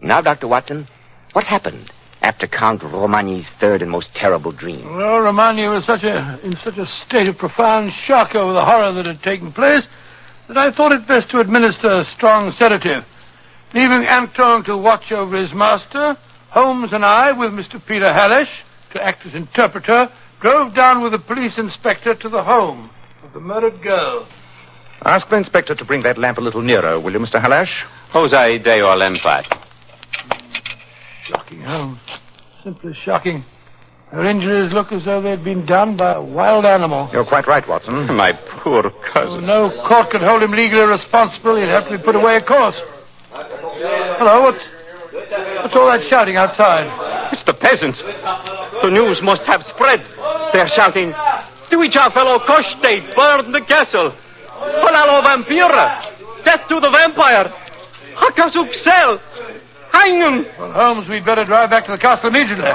Now, 0.00 0.22
Dr. 0.22 0.48
Watson, 0.48 0.88
what 1.34 1.44
happened 1.44 1.92
after 2.22 2.46
Count 2.46 2.82
Romagny's 2.82 3.44
third 3.60 3.82
and 3.82 3.90
most 3.90 4.08
terrible 4.14 4.52
dream? 4.52 4.84
Well, 4.96 5.20
Romagny 5.20 5.68
was 5.68 5.84
such 5.86 6.02
a 6.02 6.40
in 6.42 6.54
such 6.64 6.78
a 6.78 6.86
state 7.06 7.28
of 7.28 7.36
profound 7.36 7.92
shock 8.06 8.34
over 8.34 8.54
the 8.54 8.64
horror 8.64 8.94
that 8.94 9.06
had 9.06 9.22
taken 9.22 9.52
place 9.52 9.84
that 10.50 10.58
I 10.58 10.74
thought 10.74 10.92
it 10.92 11.06
best 11.06 11.30
to 11.30 11.38
administer 11.38 12.00
a 12.00 12.04
strong 12.16 12.52
sedative. 12.58 13.04
Leaving 13.72 14.04
Anton 14.04 14.64
to 14.64 14.76
watch 14.76 15.12
over 15.12 15.40
his 15.40 15.54
master, 15.54 16.16
Holmes 16.50 16.90
and 16.92 17.04
I, 17.04 17.30
with 17.30 17.52
Mr. 17.52 17.80
Peter 17.86 18.12
Hallish 18.12 18.48
to 18.94 19.04
act 19.04 19.24
as 19.24 19.34
interpreter, 19.34 20.08
drove 20.42 20.74
down 20.74 21.04
with 21.04 21.12
the 21.12 21.20
police 21.20 21.52
inspector 21.56 22.16
to 22.16 22.28
the 22.28 22.42
home 22.42 22.90
of 23.22 23.32
the 23.32 23.38
murdered 23.38 23.80
girl. 23.80 24.26
Ask 25.04 25.28
the 25.28 25.36
inspector 25.36 25.76
to 25.76 25.84
bring 25.84 26.02
that 26.02 26.18
lamp 26.18 26.38
a 26.38 26.40
little 26.40 26.62
nearer, 26.62 26.98
will 26.98 27.12
you, 27.12 27.20
Mr. 27.20 27.40
Halash? 27.40 27.70
Jose 28.12 28.58
Deo 28.58 28.88
Lempat. 28.96 29.44
Shocking, 31.28 31.62
Holmes. 31.62 32.00
Simply 32.64 32.92
shocking. 33.04 33.44
Her 34.12 34.24
injuries 34.26 34.72
look 34.72 34.90
as 34.90 35.04
though 35.04 35.22
they'd 35.22 35.44
been 35.44 35.64
done 35.66 35.96
by 35.96 36.14
a 36.14 36.22
wild 36.22 36.64
animal. 36.66 37.08
You're 37.12 37.24
quite 37.24 37.46
right, 37.46 37.66
Watson. 37.68 38.06
My 38.16 38.32
poor 38.64 38.82
Oh, 38.86 39.12
cousin. 39.14 39.46
no 39.46 39.70
court 39.88 40.10
could 40.10 40.22
hold 40.22 40.42
him 40.42 40.50
legally 40.50 40.82
responsible. 40.82 41.54
He'd 41.56 41.68
have 41.70 41.86
to 41.88 41.96
be 41.98 42.02
put 42.02 42.16
away, 42.16 42.36
of 42.36 42.44
course. 42.46 42.74
Hello, 43.30 44.42
what's, 44.42 44.58
what's 45.62 45.76
all 45.78 45.86
that 45.94 46.02
shouting 46.10 46.36
outside? 46.36 46.90
It's 47.32 47.44
the 47.46 47.54
peasants. 47.54 47.98
The 48.82 48.90
news 48.90 49.20
must 49.22 49.42
have 49.46 49.62
spread. 49.74 50.00
They're 50.54 50.70
shouting, 50.74 51.12
Duicha 51.70 52.12
fellow 52.12 52.40
Koshte, 52.42 53.14
burn 53.14 53.52
the 53.52 53.62
castle. 53.68 54.10
Palalo 54.82 55.22
vampira. 55.22 56.44
Death 56.44 56.66
to 56.68 56.80
the 56.80 56.90
vampire. 56.90 57.46
Hakasuk 58.18 58.74
sel. 58.82 59.20
Hang! 59.92 60.44
Well, 60.58 60.72
Holmes, 60.72 61.08
we'd 61.08 61.24
better 61.24 61.44
drive 61.44 61.70
back 61.70 61.86
to 61.86 61.92
the 61.92 61.98
castle 61.98 62.28
immediately. 62.28 62.70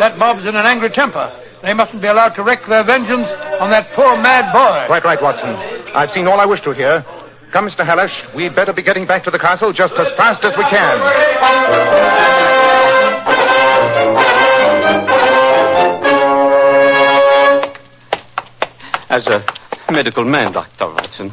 That 0.00 0.18
mob's 0.18 0.46
in 0.46 0.54
an 0.54 0.66
angry 0.66 0.90
temper. 0.90 1.32
They 1.62 1.74
mustn't 1.74 2.00
be 2.00 2.08
allowed 2.08 2.34
to 2.36 2.42
wreak 2.42 2.60
their 2.68 2.84
vengeance 2.84 3.26
on 3.60 3.70
that 3.70 3.90
poor 3.96 4.16
mad 4.16 4.52
boy. 4.52 4.86
Quite 4.86 5.04
right, 5.04 5.20
Watson. 5.20 5.50
I've 5.94 6.10
seen 6.14 6.26
all 6.28 6.40
I 6.40 6.46
wish 6.46 6.60
to 6.62 6.72
hear. 6.72 7.04
Come, 7.52 7.68
Mr. 7.68 7.84
Hallish, 7.84 8.12
we'd 8.36 8.54
better 8.54 8.72
be 8.72 8.82
getting 8.82 9.06
back 9.06 9.24
to 9.24 9.30
the 9.30 9.38
castle 9.38 9.72
just 9.72 9.94
as 9.94 10.08
fast 10.16 10.44
as 10.44 10.52
we 10.56 10.64
can. 10.68 11.00
As 19.10 19.26
a 19.26 19.42
medical 19.90 20.24
man, 20.24 20.52
Dr. 20.52 20.92
Watson, 20.92 21.30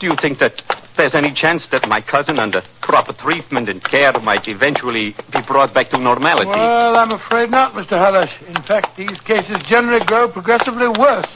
do 0.00 0.06
you 0.06 0.12
think 0.22 0.38
that 0.38 0.54
there's 0.98 1.14
any 1.14 1.32
chance 1.32 1.62
that 1.72 1.88
my 1.88 2.00
cousin, 2.02 2.38
under 2.38 2.60
proper 2.82 3.14
treatment 3.14 3.68
and 3.68 3.82
care, 3.84 4.12
might 4.20 4.46
eventually 4.46 5.14
be 5.32 5.40
brought 5.46 5.72
back 5.72 5.90
to 5.90 5.98
normality? 5.98 6.50
Well, 6.50 6.96
I'm 6.98 7.12
afraid 7.12 7.50
not, 7.50 7.72
Mr. 7.72 7.92
Hallish. 7.92 8.30
In 8.46 8.62
fact, 8.64 8.96
these 8.98 9.18
cases 9.24 9.56
generally 9.68 10.04
grow 10.04 10.30
progressively 10.30 10.88
worse. 10.88 11.26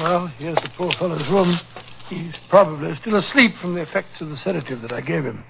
Well, 0.00 0.26
here's 0.38 0.56
the 0.56 0.70
poor 0.76 0.92
fellow's 0.98 1.28
room. 1.28 1.60
He's 2.08 2.34
probably 2.50 2.96
still 3.00 3.16
asleep 3.16 3.52
from 3.60 3.74
the 3.74 3.82
effects 3.82 4.20
of 4.20 4.30
the 4.30 4.36
sedative 4.42 4.82
that 4.82 4.92
I 4.92 5.00
gave 5.00 5.24
him. 5.24 5.44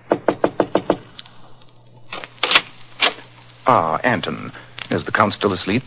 Ah, 3.66 3.98
Anton. 4.02 4.52
Is 4.90 5.04
the 5.04 5.12
Count 5.12 5.32
still 5.34 5.52
asleep? 5.52 5.84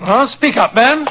Well, 0.00 0.28
speak 0.36 0.56
up, 0.56 0.74
man. 0.74 1.06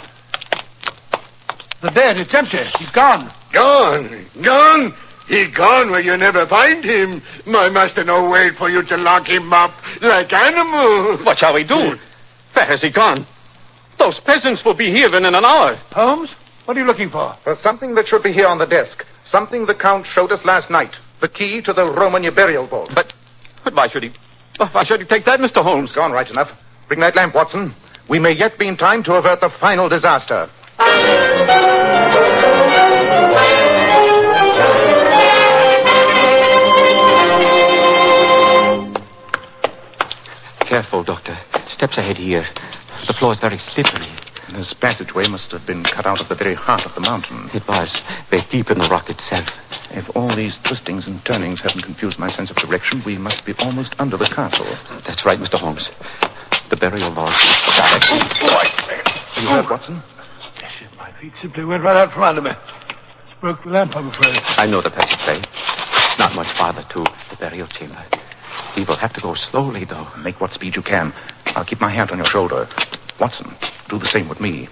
The 1.82 1.92
bed, 1.92 2.18
it's 2.18 2.34
empty. 2.34 2.58
He's 2.80 2.90
gone. 2.92 3.32
Gone. 3.54 4.26
Gone? 4.44 4.94
He 5.28 5.52
gone 5.52 5.92
where 5.92 6.02
you 6.02 6.16
never 6.16 6.48
find 6.48 6.84
him. 6.84 7.22
My 7.46 7.70
master 7.70 8.04
no 8.04 8.30
wait 8.30 8.54
for 8.58 8.70
you 8.70 8.82
to 8.84 8.98
lock 8.98 9.28
him 9.28 9.52
up 9.52 9.72
like 10.02 10.32
animal. 10.32 11.20
What 11.24 11.38
shall 11.38 11.54
we 11.54 11.64
do? 11.64 11.96
Where 12.54 12.66
has 12.66 12.82
he 12.82 12.90
gone? 12.92 13.28
Those 14.00 14.20
peasants 14.26 14.62
will 14.64 14.76
be 14.76 14.92
here 14.92 15.14
in 15.14 15.26
an 15.26 15.36
hour. 15.36 15.76
Holmes, 15.92 16.30
what 16.66 16.78
are 16.78 16.80
you 16.80 16.86
looking 16.86 17.10
for? 17.10 17.36
For 17.44 17.58
something 17.62 17.96
that 17.96 18.08
should 18.08 18.24
be 18.24 18.32
here 18.32 18.48
on 18.48 18.58
the 18.58 18.66
desk. 18.66 19.04
Something 19.32 19.66
the 19.66 19.76
Count 19.76 20.06
showed 20.16 20.32
us 20.32 20.40
last 20.46 20.70
night. 20.70 20.92
The 21.20 21.28
key 21.28 21.62
to 21.66 21.74
the 21.74 21.84
Romania 21.84 22.32
burial 22.32 22.68
vault. 22.68 22.92
But, 22.96 23.14
but 23.64 23.74
why 23.76 23.90
should 23.92 24.04
he? 24.04 24.12
Oh, 24.60 24.68
why 24.72 24.86
should 24.86 25.02
he 25.02 25.08
take 25.08 25.26
that, 25.26 25.40
Mr. 25.40 25.64
Holmes? 25.64 25.92
Gone 25.94 26.12
right 26.12 26.30
enough. 26.30 26.50
Bring 26.88 27.02
that 27.02 27.16
lamp, 27.16 27.36
Watson. 27.36 27.76
We 28.10 28.20
may 28.20 28.32
yet 28.32 28.58
be 28.58 28.68
in 28.68 28.78
time 28.78 29.04
to 29.04 29.14
avert 29.14 29.42
the 29.42 29.50
final 29.60 29.90
disaster. 29.90 30.50
Doctor. 41.08 41.40
Steps 41.74 41.98
ahead 41.98 42.18
here. 42.18 42.46
The 43.08 43.14
floor 43.14 43.32
is 43.32 43.40
very 43.40 43.58
slippery. 43.74 44.12
This 44.52 44.74
passageway 44.82 45.30
must 45.30 45.50
have 45.52 45.66
been 45.66 45.84
cut 45.84 46.06
out 46.06 46.20
of 46.20 46.28
the 46.28 46.36
very 46.36 46.54
heart 46.54 46.86
of 46.86 46.94
the 46.96 47.00
mountain. 47.00 47.50
It 47.54 47.64
was 47.66 48.04
very 48.30 48.46
deep 48.52 48.70
in 48.70 48.78
the 48.78 48.90
rock 48.90 49.10
itself. 49.10 49.48
If 49.92 50.04
all 50.18 50.36
these 50.36 50.52
twistings 50.66 51.08
and 51.08 51.24
turnings 51.24 51.62
haven't 51.62 51.84
confused 51.84 52.20
my 52.20 52.30
sense 52.36 52.50
of 52.50 52.58
direction, 52.58 53.04
we 53.06 53.18
must 53.18 53.46
be 53.46 53.54
almost 53.58 53.96
under 54.00 54.18
the 54.18 54.28
castle. 54.28 54.68
That's 55.08 55.24
right, 55.26 55.40
Mr. 55.40 55.58
Holmes. 55.58 55.88
The 56.70 56.76
burial 56.76 57.16
vault. 57.16 57.32
You 59.40 59.48
heard, 59.48 59.70
Watson? 59.70 60.04
My 60.98 61.14
feet 61.22 61.32
simply 61.42 61.64
went 61.64 61.84
right 61.84 61.96
out 61.96 62.12
from 62.14 62.24
under 62.24 62.42
me. 62.42 62.52
Broke 63.40 63.64
the 63.64 63.70
lamp, 63.70 63.96
I'm 63.96 64.10
afraid. 64.10 64.42
I 64.44 64.66
know 64.66 64.82
the 64.82 64.90
passageway. 64.90 65.40
It's 65.40 66.20
not 66.20 66.36
much 66.36 66.52
farther 66.58 66.84
to 66.84 67.06
the 67.30 67.38
burial 67.40 67.68
chamber. 67.68 68.04
We 68.76 68.86
will 68.86 68.98
have 68.98 69.14
to 69.14 69.22
go 69.22 69.36
slowly, 69.52 69.86
though. 69.86 70.08
Make 70.18 70.40
what 70.40 70.54
speed 70.54 70.76
you 70.76 70.82
can. 70.82 71.14
I'll 71.48 71.66
keep 71.66 71.82
my 71.82 71.94
hand 71.94 72.12
on 72.12 72.18
your 72.18 72.28
shoulder. 72.28 72.68
Watson, 73.20 73.56
do 73.90 73.98
the 74.00 74.10
same 74.14 74.30
with 74.30 74.40
me. 74.40 74.70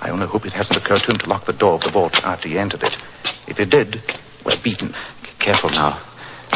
I 0.00 0.10
only 0.10 0.26
hope 0.26 0.46
it 0.46 0.52
hasn't 0.52 0.76
occurred 0.76 1.02
to 1.06 1.12
him 1.12 1.18
to 1.18 1.28
lock 1.28 1.46
the 1.46 1.52
door 1.52 1.74
of 1.74 1.80
the 1.80 1.90
vault 1.90 2.14
after 2.22 2.48
he 2.48 2.58
entered 2.58 2.82
it. 2.84 2.96
If 3.48 3.58
it 3.58 3.70
did, 3.70 3.96
we're 4.44 4.62
beaten. 4.62 4.94
Careful 5.40 5.70
now. 5.70 6.00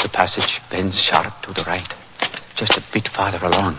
The 0.03 0.09
passage 0.09 0.61
bends 0.71 0.97
sharp 1.11 1.43
to 1.43 1.53
the 1.53 1.65
right. 1.67 1.89
Just 2.57 2.73
a 2.73 2.85
bit 2.93 3.09
farther 3.15 3.45
along. 3.45 3.77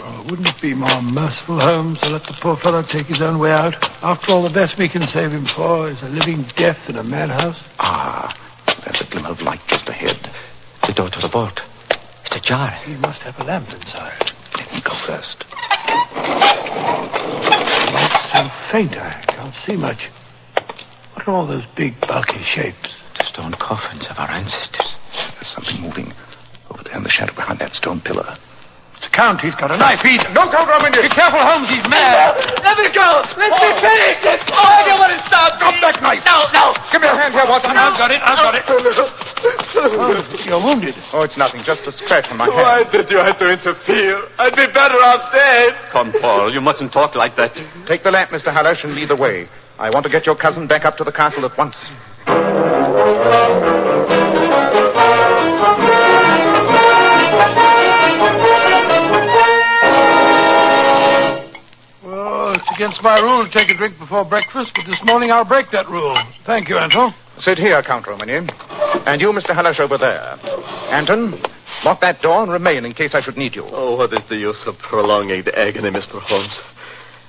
Oh, 0.00 0.22
wouldn't 0.28 0.46
it 0.46 0.60
be 0.60 0.74
more 0.74 1.02
merciful, 1.02 1.58
Holmes, 1.58 1.98
to 2.00 2.08
let 2.10 2.22
the 2.22 2.36
poor 2.42 2.56
fellow 2.58 2.82
take 2.82 3.06
his 3.06 3.20
own 3.20 3.38
way 3.38 3.50
out? 3.50 3.74
After 4.02 4.32
all, 4.32 4.42
the 4.42 4.54
best 4.54 4.78
we 4.78 4.88
can 4.88 5.08
save 5.08 5.32
him 5.32 5.46
for 5.56 5.90
is 5.90 5.98
a 6.02 6.08
living 6.08 6.44
death 6.56 6.78
in 6.88 6.96
a 6.96 7.02
madhouse. 7.02 7.60
Ah, 7.78 8.28
there's 8.84 9.00
a 9.00 9.10
glimmer 9.10 9.30
of 9.30 9.40
light 9.40 9.60
just 9.68 9.88
ahead. 9.88 10.30
The 10.86 10.92
door 10.92 11.10
to 11.10 11.20
the 11.20 11.28
vault. 11.28 11.58
It's 12.36 12.44
ajar. 12.44 12.70
He 12.84 12.94
must 12.96 13.20
have 13.20 13.34
a 13.38 13.44
lamp 13.44 13.70
inside. 13.70 14.30
Let 14.56 14.70
me 14.70 14.82
go 14.84 14.92
first. 15.06 15.42
Light's 17.94 18.28
so 18.30 18.48
faint, 18.70 18.92
I 18.92 19.24
can't 19.28 19.54
see 19.66 19.76
much. 19.76 20.10
What 21.14 21.26
are 21.26 21.34
all 21.34 21.46
those 21.46 21.64
big, 21.78 21.98
bulky 22.02 22.44
shapes? 22.54 22.88
The 23.16 23.24
stone 23.32 23.54
coffins 23.58 24.04
of 24.10 24.18
our 24.18 24.30
ancestors. 24.30 24.92
There's 25.32 25.54
something 25.54 25.80
moving 25.80 26.12
over 26.70 26.82
there 26.84 26.98
in 26.98 27.04
the 27.04 27.08
shadow 27.08 27.34
behind 27.34 27.58
that 27.60 27.72
stone 27.72 28.02
pillar. 28.02 28.36
It's 29.16 29.24
the 29.24 29.24
Count. 29.24 29.40
He's 29.40 29.56
got 29.56 29.72
a 29.72 29.76
knife. 29.80 30.04
He's... 30.04 30.20
Don't 30.36 30.52
go, 30.52 30.60
Romany! 30.68 31.00
Be 31.00 31.08
careful, 31.08 31.40
Holmes. 31.40 31.68
He's 31.72 31.88
mad. 31.88 32.36
Let 32.60 32.76
me 32.76 32.92
go! 32.92 33.24
Let 33.40 33.48
me 33.48 33.64
oh. 33.64 33.80
finish 33.80 34.20
it! 34.28 34.40
Oh, 34.52 34.84
you 34.84 34.94
want 35.00 35.12
to 35.16 35.20
stop 35.24 35.56
Drop 35.56 35.72
that 35.80 36.04
knife! 36.04 36.20
No, 36.28 36.44
no! 36.52 36.76
Give 36.92 37.00
me 37.00 37.08
your 37.08 37.16
hand 37.16 37.32
here, 37.32 37.48
Watson. 37.48 37.72
I've 37.72 37.96
got 37.96 38.12
it. 38.12 38.20
I've 38.20 38.36
got 38.36 38.54
it. 38.54 38.64
Oh, 38.68 38.76
you're 40.44 40.60
wounded. 40.60 40.94
Oh, 41.12 41.22
it's 41.22 41.36
nothing. 41.36 41.64
Just 41.64 41.80
a 41.88 41.92
scratch 42.04 42.26
on 42.28 42.36
my 42.36 42.48
oh, 42.48 42.56
head. 42.56 42.64
Why 42.64 42.84
did 42.92 43.08
you 43.10 43.18
have 43.18 43.38
to 43.38 43.48
interfere? 43.48 44.28
I'd 44.38 44.56
be 44.56 44.66
better 44.72 45.00
off 45.00 45.32
dead. 45.32 45.72
Come, 45.92 46.12
Paul. 46.20 46.52
You 46.52 46.60
mustn't 46.60 46.92
talk 46.92 47.14
like 47.14 47.36
that. 47.36 47.54
Take 47.88 48.04
the 48.04 48.10
lamp, 48.10 48.30
Mr. 48.30 48.52
Hallish, 48.52 48.84
and 48.84 48.94
lead 48.94 49.08
the 49.08 49.16
way. 49.16 49.48
I 49.78 49.88
want 49.92 50.04
to 50.04 50.12
get 50.12 50.26
your 50.26 50.36
cousin 50.36 50.66
back 50.66 50.84
up 50.84 50.96
to 50.98 51.04
the 51.04 51.12
castle 51.12 51.44
at 51.44 51.56
once. 51.56 51.76
Against 62.76 63.02
my 63.02 63.18
rule 63.18 63.48
to 63.48 63.50
take 63.58 63.70
a 63.70 63.76
drink 63.76 63.98
before 63.98 64.24
breakfast, 64.24 64.70
but 64.76 64.84
this 64.84 65.00
morning 65.04 65.30
I'll 65.30 65.48
break 65.48 65.70
that 65.72 65.88
rule. 65.88 66.14
Thank 66.44 66.68
you, 66.68 66.76
Anton. 66.76 67.14
Sit 67.40 67.56
here, 67.56 67.80
Count 67.82 68.06
Romany. 68.06 68.46
And 69.06 69.20
you, 69.20 69.28
Mr. 69.32 69.54
Hallish, 69.54 69.80
over 69.80 69.96
there. 69.96 70.36
Anton, 70.92 71.40
lock 71.84 72.00
that 72.02 72.20
door 72.20 72.42
and 72.42 72.52
remain 72.52 72.84
in 72.84 72.92
case 72.92 73.12
I 73.14 73.22
should 73.22 73.38
need 73.38 73.54
you. 73.54 73.64
Oh, 73.72 73.96
what 73.96 74.12
is 74.12 74.24
the 74.28 74.36
use 74.36 74.60
of 74.66 74.74
prolonging 74.78 75.42
the 75.44 75.58
agony, 75.58 75.88
Mr. 75.88 76.20
Holmes? 76.20 76.52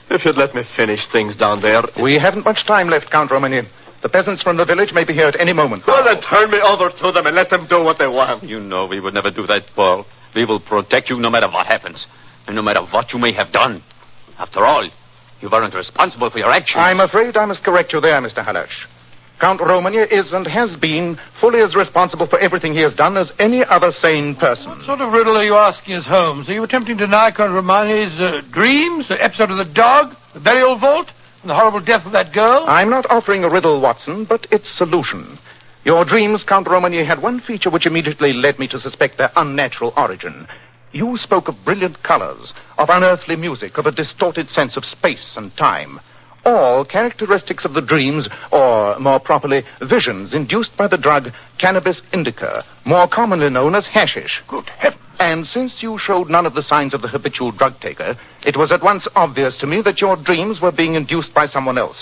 If 0.09 0.25
you'd 0.25 0.37
let 0.37 0.53
me 0.53 0.63
finish 0.75 0.99
things 1.13 1.35
down 1.37 1.61
there. 1.61 1.81
We 2.01 2.19
haven't 2.21 2.43
much 2.43 2.65
time 2.67 2.89
left, 2.89 3.09
Count 3.09 3.31
Romany. 3.31 3.61
The 4.03 4.09
peasants 4.09 4.43
from 4.43 4.57
the 4.57 4.65
village 4.65 4.89
may 4.93 5.05
be 5.05 5.13
here 5.13 5.27
at 5.27 5.39
any 5.39 5.53
moment. 5.53 5.83
Well, 5.87 6.03
then 6.05 6.21
turn 6.29 6.51
me 6.51 6.59
over 6.59 6.89
to 6.89 7.11
them 7.11 7.25
and 7.25 7.35
let 7.35 7.49
them 7.49 7.67
do 7.69 7.81
what 7.83 7.97
they 7.99 8.07
want. 8.07 8.43
You 8.43 8.59
know 8.59 8.85
we 8.85 8.99
would 8.99 9.13
never 9.13 9.31
do 9.31 9.47
that, 9.47 9.63
Paul. 9.75 10.05
We 10.35 10.45
will 10.45 10.59
protect 10.59 11.09
you 11.09 11.17
no 11.19 11.29
matter 11.29 11.49
what 11.49 11.67
happens, 11.67 12.05
and 12.47 12.55
no 12.55 12.61
matter 12.61 12.81
what 12.91 13.13
you 13.13 13.19
may 13.19 13.33
have 13.33 13.51
done. 13.51 13.83
After 14.37 14.65
all, 14.65 14.87
you 15.41 15.49
weren't 15.51 15.73
responsible 15.73 16.29
for 16.29 16.39
your 16.39 16.51
actions. 16.51 16.77
I'm 16.77 16.99
afraid 16.99 17.37
I 17.37 17.45
must 17.45 17.63
correct 17.63 17.93
you 17.93 18.01
there, 18.01 18.19
Mr. 18.21 18.43
Hallish. 18.45 18.87
Count 19.39 19.61
Romany 19.61 19.97
is 19.97 20.33
and 20.33 20.47
has 20.47 20.75
been 20.81 21.19
fully 21.39 21.61
as 21.61 21.75
responsible 21.75 22.25
for 22.27 22.39
everything 22.39 22.73
he 22.73 22.81
has 22.81 22.93
done 22.95 23.17
as 23.17 23.29
any 23.37 23.63
other 23.63 23.91
sane 23.91 24.35
person. 24.35 24.69
What 24.69 24.85
sort 24.85 25.01
of 25.01 25.13
riddle 25.13 25.37
are 25.37 25.43
you 25.43 25.55
asking 25.55 25.93
us, 25.93 26.05
Holmes? 26.07 26.49
Are 26.49 26.53
you 26.53 26.63
attempting 26.63 26.97
to 26.97 27.05
deny 27.05 27.29
Count 27.29 27.51
Romani's 27.51 28.19
uh, 28.19 28.41
dreams, 28.51 29.05
the 29.07 29.23
episode 29.23 29.51
of 29.51 29.59
the 29.59 29.71
dog, 29.73 30.15
the 30.33 30.39
burial 30.39 30.79
vault, 30.79 31.07
and 31.43 31.51
the 31.51 31.53
horrible 31.53 31.81
death 31.81 32.03
of 32.05 32.13
that 32.13 32.33
girl? 32.33 32.65
I'm 32.67 32.89
not 32.89 33.05
offering 33.11 33.43
a 33.43 33.49
riddle, 33.49 33.79
Watson, 33.79 34.25
but 34.27 34.47
its 34.51 34.65
solution. 34.75 35.37
Your 35.85 36.03
dreams, 36.03 36.43
Count 36.47 36.67
Romany, 36.67 37.05
had 37.05 37.21
one 37.21 37.39
feature 37.45 37.69
which 37.69 37.85
immediately 37.85 38.33
led 38.33 38.57
me 38.57 38.67
to 38.69 38.79
suspect 38.79 39.19
their 39.19 39.31
unnatural 39.35 39.93
origin. 39.95 40.47
You 40.93 41.17
spoke 41.17 41.47
of 41.47 41.65
brilliant 41.65 42.01
colors, 42.03 42.53
of 42.77 42.89
unearthly 42.89 43.35
music, 43.35 43.77
of 43.77 43.85
a 43.85 43.91
distorted 43.91 44.49
sense 44.49 44.77
of 44.77 44.85
space 44.85 45.33
and 45.35 45.55
time. 45.57 45.99
All 46.45 46.85
characteristics 46.85 47.65
of 47.65 47.73
the 47.73 47.81
dreams, 47.81 48.27
or 48.53 48.97
more 48.99 49.19
properly, 49.19 49.63
visions 49.89 50.33
induced 50.33 50.77
by 50.77 50.87
the 50.87 50.97
drug 50.97 51.29
cannabis 51.59 52.01
indica, 52.13 52.63
more 52.85 53.07
commonly 53.07 53.49
known 53.49 53.75
as 53.75 53.85
hashish. 53.91 54.41
Good 54.47 54.69
heavens. 54.77 55.01
And 55.19 55.45
since 55.47 55.73
you 55.81 55.97
showed 55.99 56.29
none 56.29 56.45
of 56.45 56.53
the 56.53 56.61
signs 56.61 56.93
of 56.93 57.01
the 57.01 57.09
habitual 57.09 57.51
drug 57.51 57.81
taker, 57.81 58.15
it 58.45 58.55
was 58.55 58.71
at 58.71 58.83
once 58.83 59.07
obvious 59.15 59.57
to 59.59 59.67
me 59.67 59.81
that 59.83 59.99
your 59.99 60.15
dreams 60.15 60.61
were 60.61 60.71
being 60.71 60.93
induced 60.93 61.33
by 61.33 61.47
someone 61.47 61.77
else. 61.77 61.97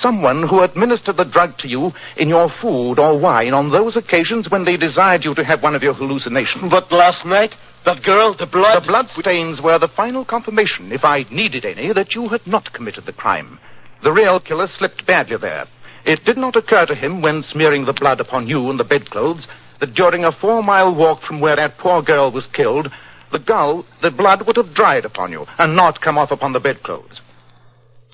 Someone 0.00 0.46
who 0.46 0.62
administered 0.62 1.16
the 1.16 1.24
drug 1.24 1.56
to 1.58 1.68
you 1.68 1.90
in 2.18 2.28
your 2.28 2.52
food 2.60 2.98
or 2.98 3.18
wine 3.18 3.54
on 3.54 3.72
those 3.72 3.96
occasions 3.96 4.48
when 4.50 4.64
they 4.64 4.76
desired 4.76 5.24
you 5.24 5.34
to 5.34 5.42
have 5.42 5.62
one 5.62 5.74
of 5.74 5.82
your 5.82 5.94
hallucinations. 5.94 6.70
But 6.70 6.92
last 6.92 7.24
night, 7.24 7.54
that 7.88 8.02
girl, 8.02 8.36
the 8.38 8.46
blood... 8.46 8.82
The 8.82 8.86
blood 8.86 9.06
stains 9.18 9.60
were 9.62 9.78
the 9.78 9.88
final 9.96 10.24
confirmation, 10.24 10.92
if 10.92 11.04
I 11.04 11.24
needed 11.30 11.64
any, 11.64 11.92
that 11.94 12.14
you 12.14 12.28
had 12.28 12.46
not 12.46 12.72
committed 12.74 13.06
the 13.06 13.14
crime. 13.14 13.58
The 14.02 14.12
real 14.12 14.40
killer 14.40 14.68
slipped 14.78 15.06
badly 15.06 15.38
there. 15.40 15.66
It 16.04 16.22
did 16.24 16.36
not 16.36 16.54
occur 16.54 16.84
to 16.86 16.94
him 16.94 17.22
when 17.22 17.44
smearing 17.50 17.86
the 17.86 17.94
blood 17.98 18.20
upon 18.20 18.46
you 18.46 18.68
and 18.68 18.78
the 18.78 18.84
bedclothes 18.84 19.46
that 19.80 19.94
during 19.94 20.24
a 20.24 20.32
four 20.38 20.62
mile 20.62 20.94
walk 20.94 21.22
from 21.22 21.40
where 21.40 21.56
that 21.56 21.78
poor 21.78 22.02
girl 22.02 22.30
was 22.30 22.46
killed, 22.52 22.88
the 23.32 23.38
gull, 23.38 23.86
the 24.02 24.10
blood 24.10 24.46
would 24.46 24.56
have 24.56 24.74
dried 24.74 25.04
upon 25.06 25.32
you 25.32 25.46
and 25.58 25.74
not 25.74 26.00
come 26.02 26.18
off 26.18 26.30
upon 26.30 26.52
the 26.52 26.60
bedclothes. 26.60 27.20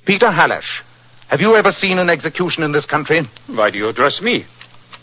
Peter 0.06 0.30
Hallish, 0.30 0.82
have 1.28 1.40
you 1.40 1.56
ever 1.56 1.72
seen 1.80 1.98
an 1.98 2.10
execution 2.10 2.62
in 2.62 2.72
this 2.72 2.86
country? 2.86 3.22
Why 3.48 3.70
do 3.70 3.78
you 3.78 3.88
address 3.88 4.20
me? 4.22 4.46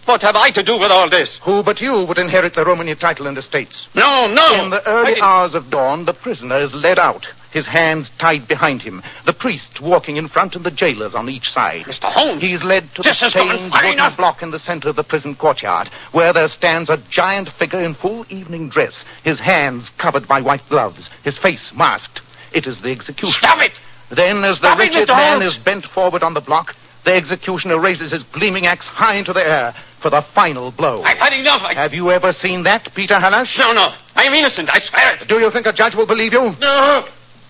What 0.06 0.22
have 0.24 0.36
I 0.36 0.50
to 0.52 0.64
do 0.64 0.78
with 0.78 0.92
all 0.92 1.10
this? 1.10 1.30
Who 1.46 1.62
but 1.64 1.80
you 1.80 2.06
would 2.08 2.18
inherit 2.18 2.56
the 2.56 2.66
Romany 2.66 2.96
title 2.96 3.28
and 3.28 3.38
estates? 3.38 3.76
No, 3.94 4.28
no. 4.28 4.64
In 4.64 4.70
the 4.72 4.86
early 4.88 5.22
hours 5.22 5.54
of 5.54 5.70
dawn, 5.70 6.06
the 6.06 6.14
prisoner 6.14 6.64
is 6.64 6.72
led 6.74 6.98
out, 6.98 7.24
his 7.52 7.66
hands 7.68 8.08
tied 8.20 8.48
behind 8.48 8.82
him, 8.82 9.04
the 9.28 9.34
priest 9.34 9.80
walking 9.80 10.18
in 10.18 10.28
front 10.28 10.56
and 10.56 10.66
the 10.66 10.72
jailers 10.72 11.14
on 11.14 11.30
each 11.30 11.48
side. 11.54 11.86
Mr. 11.86 12.12
Holmes. 12.12 12.42
He's 12.42 12.64
led 12.64 12.90
to 12.96 13.04
the 13.04 13.14
stained 13.14 13.72
wooden 13.72 13.94
enough. 13.94 14.18
block 14.18 14.42
in 14.42 14.50
the 14.50 14.60
center 14.66 14.90
of 14.90 14.96
the 14.96 15.04
prison 15.04 15.36
courtyard, 15.36 15.90
where 16.14 16.34
there 16.34 16.50
stands 16.50 16.90
a 16.90 16.98
giant 17.12 17.50
figure 17.60 17.84
in 17.84 17.94
full 17.96 18.26
evening 18.30 18.70
dress, 18.70 18.94
his 19.24 19.40
hands 19.40 19.88
covered 20.00 20.28
by 20.28 20.42
white 20.42 20.68
gloves, 20.68 21.10
his 21.24 21.38
face 21.44 21.72
masked. 21.76 22.22
It 22.54 22.66
is 22.66 22.76
the 22.82 22.90
executioner. 22.90 23.34
Stop 23.40 23.62
it! 23.62 23.72
Then, 24.16 24.44
as 24.44 24.60
the 24.60 24.66
Stop 24.66 24.80
it, 24.82 25.08
man 25.08 25.42
is 25.42 25.58
bent 25.64 25.86
forward 25.94 26.24
on 26.24 26.34
the 26.34 26.42
block, 26.42 26.76
the 27.06 27.14
executioner 27.14 27.80
raises 27.80 28.12
his 28.12 28.24
gleaming 28.34 28.66
axe 28.66 28.86
high 28.86 29.16
into 29.16 29.34
the 29.34 29.40
air 29.40 29.74
for 30.02 30.10
the 30.10 30.22
final 30.34 30.72
blow. 30.72 31.04
I've 31.04 31.18
had 31.18 31.34
enough. 31.34 31.62
I... 31.62 31.74
Have 31.76 31.94
you 31.94 32.12
ever 32.12 32.34
seen 32.42 32.64
that, 32.64 32.88
Peter 32.96 33.16
Halash? 33.16 33.58
No, 33.58 33.74
no. 33.74 33.90
I 34.16 34.24
am 34.24 34.34
innocent. 34.34 34.70
I 34.72 34.80
swear 34.90 35.16
it. 35.16 35.28
Do 35.28 35.40
you 35.40 35.52
think 35.52 35.66
a 35.66 35.74
judge 35.74 35.96
will 35.96 36.08
believe 36.08 36.34
you? 36.34 36.52
No, 36.60 37.06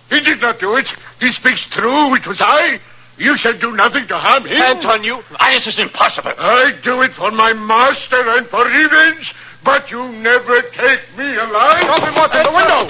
he 0.09 0.21
did 0.21 0.41
not 0.41 0.59
do 0.59 0.75
it. 0.75 0.85
He 1.19 1.31
speaks 1.33 1.65
true. 1.71 2.15
It 2.15 2.27
was 2.27 2.37
I. 2.41 2.79
You 3.17 3.37
shall 3.37 3.57
do 3.59 3.71
nothing 3.73 4.07
to 4.07 4.17
harm 4.17 4.45
him. 4.45 4.61
Anton, 4.61 5.03
you. 5.03 5.21
Ah, 5.39 5.49
this 5.51 5.67
is 5.67 5.79
impossible. 5.79 6.33
I 6.37 6.71
do 6.83 7.01
it 7.01 7.11
for 7.17 7.31
my 7.31 7.53
master 7.53 8.23
and 8.31 8.47
for 8.49 8.65
revenge, 8.65 9.31
but 9.63 9.89
you 9.91 10.11
never 10.11 10.61
take 10.61 11.17
me 11.17 11.35
alive. 11.35 11.85
Open 11.87 12.15
what's 12.15 12.33
in 12.35 12.43
the 12.43 12.51
window! 12.51 12.87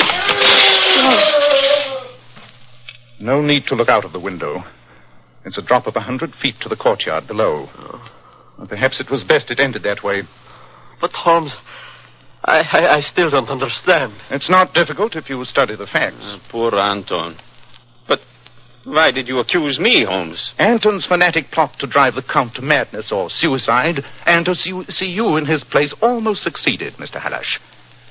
No 3.20 3.42
need 3.42 3.66
to 3.68 3.76
look 3.76 3.90
out 3.90 4.06
of 4.06 4.14
the 4.14 4.20
window. 4.20 4.64
It's 5.46 5.58
a 5.58 5.62
drop 5.62 5.86
of 5.86 5.96
a 5.96 6.02
hundred 6.02 6.34
feet 6.42 6.56
to 6.62 6.70
the 6.70 6.76
courtyard 6.76 7.28
below. 7.28 7.68
Well, 7.78 8.02
Perhaps 8.68 9.00
it 9.00 9.12
was 9.12 9.24
best 9.24 9.50
it 9.50 9.60
ended 9.60 9.84
that 9.84 10.04
way. 10.04 10.24
But, 11.00 11.12
Holmes, 11.14 11.52
I, 12.46 12.60
I, 12.60 12.96
I 12.98 13.02
still 13.02 13.30
don't 13.30 13.50
understand. 13.50 14.14
It's 14.30 14.50
not 14.50 14.74
difficult 14.74 15.16
if 15.16 15.30
you 15.30 15.44
study 15.46 15.76
the 15.76 15.88
facts. 15.88 16.18
Uh, 16.22 16.38
poor 16.50 16.76
Anton. 16.76 17.38
But 18.08 18.20
why 18.84 19.12
did 19.12 19.28
you 19.28 19.40
accuse 19.40 19.80
me, 19.80 20.04
Holmes? 20.04 20.52
Anton's 20.58 21.06
fanatic 21.06 21.52
plot 21.52 21.74
to 21.80 21.88
drive 21.88 22.16
the 22.16 22.24
Count 22.24 22.56
to 22.56 22.62
madness 22.62 23.12
or 23.12 23.30
suicide, 23.30 24.04
and 24.26 24.46
to 24.46 24.56
see, 24.56 24.74
see 24.90 25.06
you 25.06 25.38
in 25.38 25.46
his 25.46 25.64
place, 25.66 25.94
almost 26.02 26.44
succeeded, 26.44 26.96
Mr. 26.96 27.22
Halash. 27.22 27.60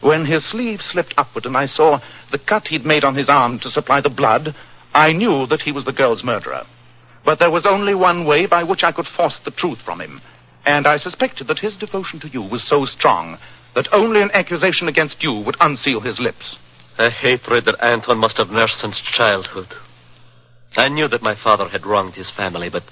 When 0.01 0.25
his 0.25 0.49
sleeve 0.51 0.81
slipped 0.91 1.15
upward 1.19 1.45
and 1.45 1.57
I 1.57 1.67
saw 1.67 1.99
the 2.33 2.39
cut 2.39 2.69
he'd 2.69 2.87
made 2.87 3.05
on 3.05 3.17
his 3.17 3.29
arm 3.29 3.59
to 3.61 3.71
supply 3.71 4.01
the 4.01 4.09
blood, 4.09 4.55
I 4.95 5.13
knew 5.13 5.47
that 5.49 5.63
he 5.63 5.73
was 5.73 5.85
the 5.85 5.93
girl's 5.93 6.25
murderer. 6.25 6.65
But 7.25 7.39
there 7.39 7.51
was 7.51 7.67
only 7.67 7.95
one 7.95 8.25
way 8.25 8.47
by 8.47 8.63
which 8.63 8.83
I 8.83 8.93
could 8.93 9.07
force 9.17 9.35
the 9.45 9.51
truth 9.51 9.79
from 9.85 10.01
him. 10.01 10.23
And 10.67 10.87
I 10.87 10.99
suspected 10.99 11.49
that 11.49 11.59
his 11.59 11.77
devotion 11.77 12.21
to 12.21 12.29
you 12.29 12.43
was 12.43 12.67
so 12.69 12.85
strong 12.87 13.39
that 13.75 13.89
only 13.93 14.21
an 14.21 14.31
accusation 14.33 14.89
against 14.89 15.23
you 15.23 15.33
would 15.33 15.57
unseal 15.61 16.01
his 16.01 16.19
lips. 16.19 16.57
A 16.99 17.11
hatred 17.11 17.65
that 17.65 17.83
Anton 17.83 18.19
must 18.19 18.37
have 18.37 18.51
nursed 18.51 18.81
since 18.81 19.01
childhood. 19.17 19.73
I 20.77 20.89
knew 20.89 21.09
that 21.09 21.23
my 21.23 21.37
father 21.43 21.69
had 21.69 21.87
wronged 21.87 22.15
his 22.15 22.31
family, 22.37 22.69
but. 22.69 22.83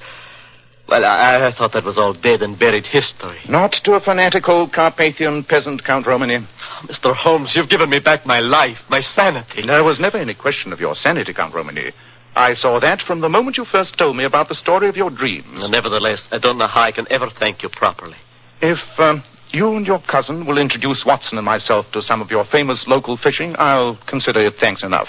Well, 0.89 1.05
I, 1.05 1.49
I 1.49 1.53
thought 1.53 1.75
that 1.75 1.85
was 1.85 1.99
all 1.99 2.15
dead 2.15 2.41
and 2.41 2.59
buried 2.59 2.87
history. 2.87 3.41
Not 3.47 3.75
to 3.85 3.93
a 3.93 4.01
fanatical 4.01 4.71
Carpathian 4.75 5.45
peasant, 5.45 5.85
Count 5.85 6.07
Romany. 6.07 6.39
Ah, 6.39 6.87
Mr. 6.87 7.15
Holmes, 7.15 7.53
you've 7.55 7.69
given 7.69 7.91
me 7.91 7.99
back 7.99 8.25
my 8.25 8.41
life, 8.41 8.79
my 8.89 9.03
sanity. 9.15 9.65
There 9.67 9.85
was 9.85 10.01
never 10.01 10.17
any 10.17 10.33
question 10.33 10.73
of 10.73 10.81
your 10.81 10.95
sanity, 10.95 11.35
Count 11.35 11.55
Romany. 11.55 11.93
I 12.39 12.55
saw 12.55 12.79
that 12.81 13.03
from 13.07 13.21
the 13.21 13.29
moment 13.29 13.57
you 13.57 13.65
first 13.71 13.99
told 13.99 14.17
me 14.17 14.25
about 14.25 14.49
the 14.49 14.55
story 14.55 14.89
of 14.89 14.97
your 14.97 15.11
dreams. 15.11 15.47
Nevertheless, 15.69 16.21
I 16.31 16.39
don't 16.39 16.57
know 16.57 16.69
how 16.69 16.83
I 16.83 16.93
can 16.93 17.07
ever 17.11 17.27
thank 17.39 17.63
you 17.65 17.69
properly. 17.69 18.17
If 18.63 18.79
um, 18.99 19.25
you 19.51 19.75
and 19.77 19.85
your 19.85 20.01
cousin 20.11 20.47
will 20.47 20.59
introduce 20.59 21.03
Watson 21.05 21.37
and 21.37 21.45
myself 21.45 21.87
to 21.95 22.01
some 22.03 22.23
of 22.23 22.31
your 22.31 22.45
famous 22.53 22.85
local 22.87 23.17
fishing, 23.17 23.55
I'll 23.59 23.99
consider 24.07 24.39
it 24.41 24.55
thanks 24.61 24.83
enough. 24.85 25.09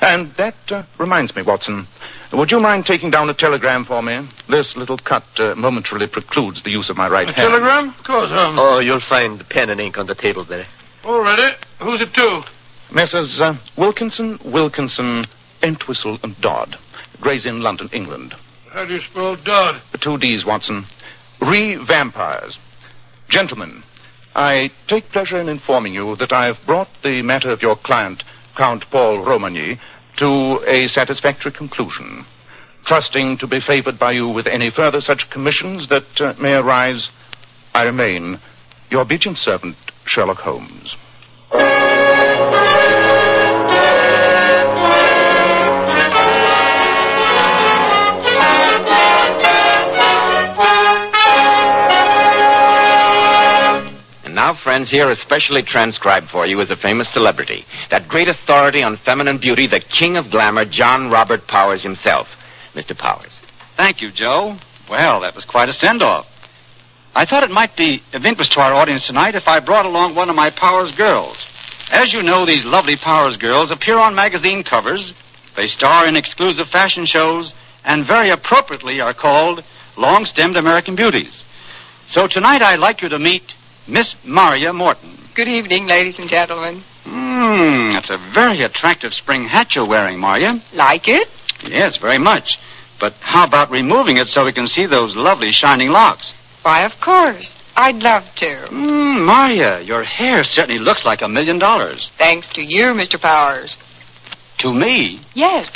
And 0.00 0.32
that 0.38 0.56
uh, 0.70 0.82
reminds 0.98 1.34
me, 1.36 1.42
Watson. 1.46 1.86
Would 2.32 2.50
you 2.50 2.58
mind 2.58 2.84
taking 2.86 3.10
down 3.12 3.30
a 3.30 3.34
telegram 3.34 3.84
for 3.84 4.02
me? 4.02 4.28
This 4.50 4.66
little 4.74 4.98
cut 4.98 5.22
uh, 5.38 5.54
momentarily 5.54 6.08
precludes 6.08 6.60
the 6.64 6.70
use 6.70 6.90
of 6.90 6.96
my 6.96 7.06
right 7.08 7.28
A 7.28 7.32
hand. 7.32 7.36
telegram? 7.36 7.94
Of 7.96 8.04
course, 8.04 8.30
um. 8.36 8.56
Oh, 8.58 8.80
you'll 8.80 9.00
find 9.08 9.44
pen 9.48 9.70
and 9.70 9.80
ink 9.80 9.96
on 9.98 10.08
the 10.08 10.16
table 10.16 10.44
there. 10.44 10.66
All 11.04 11.22
ready. 11.22 11.54
Who's 11.80 12.02
it 12.02 12.12
to? 12.14 12.40
Messrs. 12.92 13.38
Uh, 13.40 13.54
Wilkinson, 13.78 14.40
Wilkinson, 14.44 15.24
Entwistle, 15.62 16.18
and 16.22 16.36
Dodd. 16.40 16.76
Gray's 17.20 17.46
Inn, 17.46 17.60
London, 17.60 17.88
England. 17.92 18.34
How 18.72 18.84
do 18.84 18.94
you 18.94 19.00
spell 19.10 19.36
Dodd? 19.36 19.80
Two 20.02 20.18
D's, 20.18 20.44
Watson. 20.44 20.84
Re-vampires. 21.40 22.56
Gentlemen, 23.28 23.82
I 24.34 24.70
take 24.88 25.10
pleasure 25.10 25.40
in 25.40 25.48
informing 25.48 25.94
you 25.94 26.16
that 26.20 26.32
I 26.32 26.46
have 26.46 26.56
brought 26.66 26.88
the 27.02 27.22
matter 27.22 27.50
of 27.50 27.62
your 27.62 27.76
client, 27.84 28.22
Count 28.56 28.84
Paul 28.90 29.24
Romagny, 29.24 29.80
to 30.18 30.60
a 30.66 30.88
satisfactory 30.88 31.52
conclusion. 31.52 32.26
Trusting 32.86 33.38
to 33.38 33.46
be 33.46 33.60
favored 33.66 33.98
by 33.98 34.12
you 34.12 34.28
with 34.28 34.46
any 34.46 34.70
further 34.70 35.00
such 35.00 35.30
commissions 35.32 35.88
that 35.88 36.04
uh, 36.20 36.34
may 36.40 36.52
arise, 36.52 37.08
I 37.74 37.82
remain 37.82 38.40
your 38.90 39.00
obedient 39.00 39.38
servant, 39.38 39.76
Sherlock 40.04 40.38
Holmes. 40.38 40.94
Now, 54.46 54.54
friends, 54.62 54.88
here 54.88 55.10
is 55.10 55.18
specially 55.22 55.64
transcribed 55.64 56.28
for 56.30 56.46
you 56.46 56.60
as 56.60 56.70
a 56.70 56.76
famous 56.76 57.08
celebrity, 57.12 57.64
that 57.90 58.06
great 58.06 58.28
authority 58.28 58.80
on 58.80 58.96
feminine 59.04 59.40
beauty, 59.40 59.66
the 59.66 59.80
king 59.80 60.16
of 60.16 60.30
glamour, 60.30 60.64
John 60.64 61.10
Robert 61.10 61.48
Powers 61.48 61.82
himself. 61.82 62.28
Mr. 62.76 62.96
Powers. 62.96 63.32
Thank 63.76 64.00
you, 64.00 64.12
Joe. 64.12 64.56
Well, 64.88 65.22
that 65.22 65.34
was 65.34 65.44
quite 65.46 65.68
a 65.68 65.72
send 65.72 66.00
off. 66.00 66.26
I 67.12 67.26
thought 67.26 67.42
it 67.42 67.50
might 67.50 67.76
be 67.76 68.00
of 68.14 68.24
interest 68.24 68.52
to 68.52 68.60
our 68.60 68.72
audience 68.72 69.04
tonight 69.08 69.34
if 69.34 69.48
I 69.48 69.58
brought 69.58 69.84
along 69.84 70.14
one 70.14 70.30
of 70.30 70.36
my 70.36 70.50
Powers 70.50 70.94
girls. 70.96 71.36
As 71.90 72.12
you 72.12 72.22
know, 72.22 72.46
these 72.46 72.64
lovely 72.64 72.94
Powers 73.02 73.36
girls 73.38 73.72
appear 73.72 73.98
on 73.98 74.14
magazine 74.14 74.62
covers, 74.62 75.12
they 75.56 75.66
star 75.66 76.06
in 76.06 76.14
exclusive 76.14 76.68
fashion 76.70 77.04
shows, 77.04 77.52
and 77.82 78.06
very 78.06 78.30
appropriately 78.30 79.00
are 79.00 79.12
called 79.12 79.64
long 79.96 80.24
stemmed 80.24 80.54
American 80.54 80.94
beauties. 80.94 81.34
So 82.12 82.28
tonight 82.30 82.62
I'd 82.62 82.78
like 82.78 83.02
you 83.02 83.08
to 83.08 83.18
meet 83.18 83.42
Miss 83.88 84.14
Maria 84.24 84.72
Morton. 84.72 85.18
Good 85.34 85.48
evening, 85.48 85.86
ladies 85.86 86.16
and 86.18 86.28
gentlemen. 86.28 86.82
Hmm, 87.04 87.92
that's 87.92 88.10
a 88.10 88.32
very 88.34 88.62
attractive 88.62 89.12
spring 89.12 89.46
hat 89.46 89.74
you're 89.74 89.86
wearing, 89.86 90.18
Maria. 90.18 90.62
Like 90.72 91.02
it? 91.06 91.28
Yes, 91.62 91.96
very 92.00 92.18
much. 92.18 92.48
But 92.98 93.12
how 93.20 93.44
about 93.44 93.70
removing 93.70 94.16
it 94.16 94.28
so 94.28 94.44
we 94.44 94.52
can 94.52 94.66
see 94.66 94.86
those 94.86 95.14
lovely 95.14 95.52
shining 95.52 95.90
locks? 95.90 96.32
Why, 96.62 96.84
of 96.84 96.92
course. 97.00 97.46
I'd 97.76 97.96
love 97.96 98.24
to. 98.36 98.66
Hmm, 98.70 99.26
Maria, 99.26 99.82
your 99.82 100.02
hair 100.02 100.42
certainly 100.44 100.80
looks 100.80 101.04
like 101.04 101.20
a 101.22 101.28
million 101.28 101.58
dollars. 101.58 102.10
Thanks 102.18 102.48
to 102.54 102.62
you, 102.62 102.86
Mr. 102.94 103.20
Powers. 103.20 103.76
To 104.60 104.72
me? 104.72 105.20
Yes. 105.34 105.68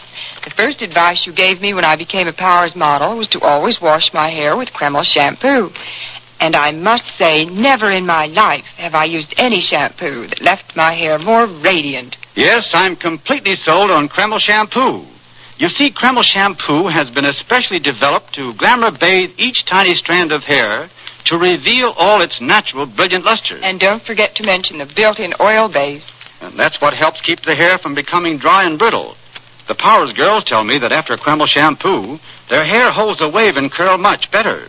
The 0.45 0.53
first 0.57 0.81
advice 0.81 1.27
you 1.27 1.35
gave 1.35 1.61
me 1.61 1.75
when 1.75 1.85
I 1.85 1.97
became 1.97 2.27
a 2.27 2.33
Powers 2.33 2.75
model 2.75 3.19
was 3.19 3.29
to 3.29 3.41
always 3.41 3.79
wash 3.81 4.11
my 4.15 4.31
hair 4.31 4.57
with 4.57 4.71
Kreml 4.71 5.05
shampoo. 5.05 5.71
And 6.41 6.57
I 6.57 6.73
must 6.73 7.05
say, 7.19 7.45
never 7.45 7.91
in 7.93 8.07
my 8.07 8.27
life 8.27 8.65
have 8.79 8.95
I 8.95 9.05
used 9.05 9.35
any 9.37 9.61
shampoo 9.61 10.27
that 10.27 10.41
left 10.43 10.75
my 10.75 10.95
hair 10.95 11.19
more 11.19 11.47
radiant. 11.47 12.17
Yes, 12.35 12.71
I'm 12.73 12.97
completely 12.97 13.57
sold 13.63 13.91
on 13.91 14.09
Kreml 14.09 14.41
shampoo. 14.41 15.05
You 15.59 15.69
see, 15.69 15.91
Kreml 15.91 16.25
shampoo 16.25 16.89
has 16.89 17.11
been 17.11 17.27
especially 17.27 17.79
developed 17.79 18.35
to 18.37 18.55
glamour 18.55 18.91
bathe 18.99 19.33
each 19.37 19.67
tiny 19.67 19.95
strand 19.95 20.33
of 20.33 20.43
hair 20.45 20.89
to 21.27 21.37
reveal 21.37 21.93
all 21.99 22.23
its 22.23 22.41
natural 22.41 22.87
brilliant 22.87 23.27
luster. 23.27 23.59
And 23.63 23.79
don't 23.79 24.03
forget 24.03 24.35
to 24.37 24.43
mention 24.43 24.79
the 24.79 24.91
built-in 24.97 25.35
oil 25.43 25.69
base. 25.69 26.05
And 26.41 26.59
that's 26.59 26.81
what 26.81 26.95
helps 26.95 27.21
keep 27.21 27.41
the 27.43 27.55
hair 27.55 27.77
from 27.77 27.95
becoming 27.95 28.39
dry 28.39 28.65
and 28.65 28.79
brittle. 28.79 29.15
The 29.69 29.75
Powers 29.75 30.15
girls 30.15 30.45
tell 30.47 30.65
me 30.65 30.79
that 30.79 30.91
after 30.91 31.19
Kreml 31.19 31.47
shampoo, 31.47 32.19
their 32.49 32.65
hair 32.65 32.91
holds 32.91 33.21
a 33.21 33.29
wave 33.29 33.57
and 33.57 33.71
curl 33.71 33.99
much 33.99 34.31
better. 34.33 34.69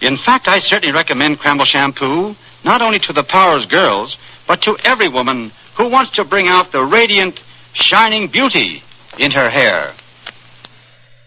In 0.00 0.16
fact, 0.24 0.48
I 0.48 0.58
certainly 0.60 0.94
recommend 0.94 1.38
Kreml 1.38 1.66
shampoo 1.66 2.34
not 2.64 2.82
only 2.82 2.98
to 3.00 3.12
the 3.12 3.24
Powers 3.24 3.66
girls, 3.66 4.16
but 4.48 4.62
to 4.62 4.76
every 4.84 5.08
woman 5.08 5.52
who 5.76 5.88
wants 5.88 6.12
to 6.16 6.24
bring 6.24 6.48
out 6.48 6.72
the 6.72 6.84
radiant, 6.84 7.40
shining 7.74 8.30
beauty 8.30 8.82
in 9.18 9.30
her 9.32 9.50
hair. 9.50 9.94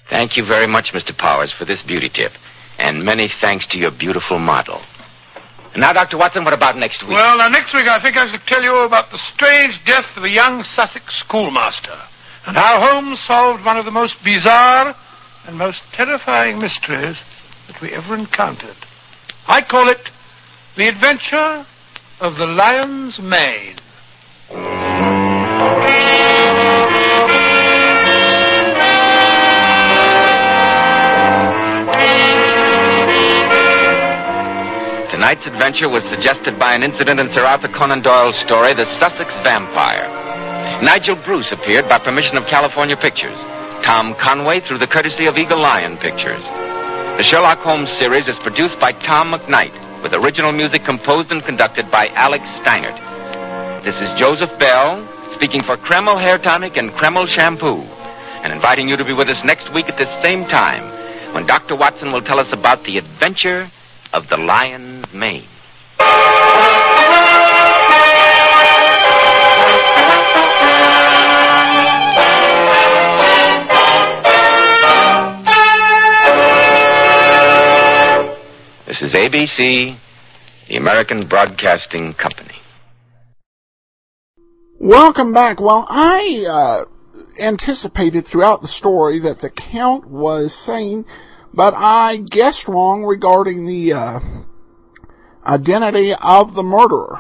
Thank 0.10 0.38
you 0.38 0.46
very 0.46 0.68
much, 0.68 0.88
Mr. 0.94 1.18
Powers, 1.18 1.54
for 1.58 1.66
this 1.66 1.82
beauty 1.86 2.10
tip. 2.14 2.32
And 2.80 3.04
many 3.04 3.32
thanks 3.42 3.68
to 3.72 3.78
your 3.78 3.92
beautiful 3.92 4.40
model. 4.40 4.82
And 5.74 5.82
now, 5.82 5.94
Dr. 5.94 6.18
Watson, 6.18 6.44
what 6.44 6.54
about 6.54 6.78
next 6.78 7.02
week? 7.04 7.14
Well, 7.14 7.38
now, 7.38 7.50
next 7.50 7.74
week 7.74 7.88
I 7.88 8.02
think 8.02 8.18
I 8.18 8.30
shall 8.30 8.40
tell 8.48 8.64
you 8.64 8.76
about 8.86 9.12
the 9.12 9.20
strange 9.34 9.74
death 9.86 10.06
of 10.16 10.24
a 10.24 10.30
young 10.30 10.64
Sussex 10.76 11.04
schoolmaster 11.26 12.02
and 12.46 12.56
how 12.56 12.80
Holmes 12.82 13.20
solved 13.28 13.66
one 13.66 13.78
of 13.78 13.86
the 13.86 13.92
most 13.92 14.14
bizarre 14.24 14.96
and 15.46 15.58
most 15.58 15.80
terrifying 15.94 16.60
mysteries 16.60 17.18
that 17.68 17.82
we 17.82 17.94
ever 17.94 18.16
encountered. 18.16 18.78
I 19.48 19.62
call 19.62 19.90
it 19.90 20.10
The 20.78 20.88
Adventure 20.88 21.66
of 22.20 22.36
the 22.36 22.46
Lion's 22.46 23.20
Mane. 23.20 23.78
Tonight's 35.12 35.48
adventure 35.48 35.90
was 35.90 36.06
suggested 36.14 36.60
by 36.60 36.76
an 36.76 36.84
incident 36.84 37.20
in 37.20 37.28
Sir 37.34 37.42
Arthur 37.42 37.74
Conan 37.74 38.02
Doyle's 38.02 38.38
story, 38.46 38.74
The 38.78 38.86
Sussex 39.02 39.28
Vampire. 39.44 40.06
Nigel 40.84 41.18
Bruce 41.26 41.50
appeared 41.52 41.90
by 41.90 41.98
permission 41.98 42.38
of 42.38 42.46
California 42.50 42.96
Pictures. 42.96 43.38
Tom 43.86 44.16
Conway 44.22 44.62
through 44.68 44.78
the 44.78 44.88
courtesy 44.88 45.26
of 45.26 45.36
Eagle 45.36 45.60
Lion 45.60 45.98
Pictures. 45.98 46.44
The 47.18 47.26
Sherlock 47.34 47.66
Holmes 47.66 47.90
series 47.98 48.30
is 48.30 48.38
produced 48.46 48.78
by 48.80 48.94
Tom 48.94 49.34
McKnight, 49.34 49.74
with 50.04 50.14
original 50.14 50.54
music 50.54 50.86
composed 50.86 51.32
and 51.32 51.44
conducted 51.44 51.90
by 51.90 52.14
Alex 52.14 52.46
Steinert. 52.62 52.94
This 53.84 53.98
is 53.98 54.22
Joseph 54.22 54.54
Bell, 54.60 55.02
speaking 55.34 55.64
for 55.66 55.78
Kreml 55.78 56.22
Hair 56.22 56.38
Tonic 56.46 56.78
and 56.78 56.92
Kreml 56.92 57.26
Shampoo, 57.36 57.82
and 57.82 58.54
inviting 58.54 58.88
you 58.88 58.96
to 58.98 59.04
be 59.04 59.14
with 59.14 59.30
us 59.30 59.42
next 59.46 59.66
week 59.74 59.90
at 59.90 59.98
this 59.98 60.14
same 60.24 60.44
time, 60.44 61.34
when 61.34 61.48
Dr. 61.48 61.76
Watson 61.76 62.14
will 62.14 62.22
tell 62.22 62.40
us 62.40 62.54
about 62.54 62.86
the 62.86 63.00
adventure 63.00 63.72
of 64.14 64.30
the 64.30 64.38
lion's 64.38 65.08
mane. 65.12 65.50
ABC, 79.18 79.98
the 80.70 80.76
American 80.76 81.28
Broadcasting 81.28 82.14
Company. 82.14 82.54
Welcome 84.80 85.34
back. 85.34 85.60
Well, 85.60 85.88
I 85.90 86.46
uh, 86.48 86.86
anticipated 87.42 88.28
throughout 88.28 88.62
the 88.62 88.68
story 88.68 89.18
that 89.18 89.40
the 89.40 89.50
Count 89.50 90.06
was 90.06 90.54
sane, 90.54 91.04
but 91.52 91.74
I 91.76 92.18
guessed 92.18 92.68
wrong 92.68 93.06
regarding 93.06 93.66
the 93.66 93.94
uh, 93.94 94.20
identity 95.44 96.12
of 96.24 96.54
the 96.54 96.62
murderer. 96.62 97.20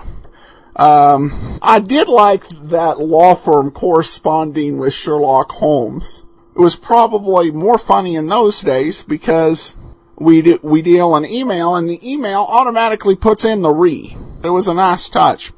Um, 0.76 1.58
I 1.64 1.80
did 1.80 2.08
like 2.08 2.48
that 2.50 3.00
law 3.00 3.34
firm 3.34 3.72
corresponding 3.72 4.78
with 4.78 4.94
Sherlock 4.94 5.52
Holmes. 5.54 6.28
It 6.56 6.60
was 6.60 6.76
probably 6.76 7.50
more 7.50 7.80
funny 7.80 8.16
in 8.16 8.28
those 8.28 8.62
days 8.62 9.02
because 9.02 9.76
we 10.20 10.58
we 10.64 10.82
deal 10.82 11.16
an 11.16 11.26
email 11.26 11.76
and 11.76 11.90
the 11.90 12.00
email 12.08 12.46
automatically 12.50 13.16
puts 13.16 13.46
in 13.46 13.62
the 13.62 13.70
re. 13.70 14.16
It 14.44 14.50
was 14.50 14.68
a 14.68 14.74
nice 14.74 15.10
touch. 15.10 15.52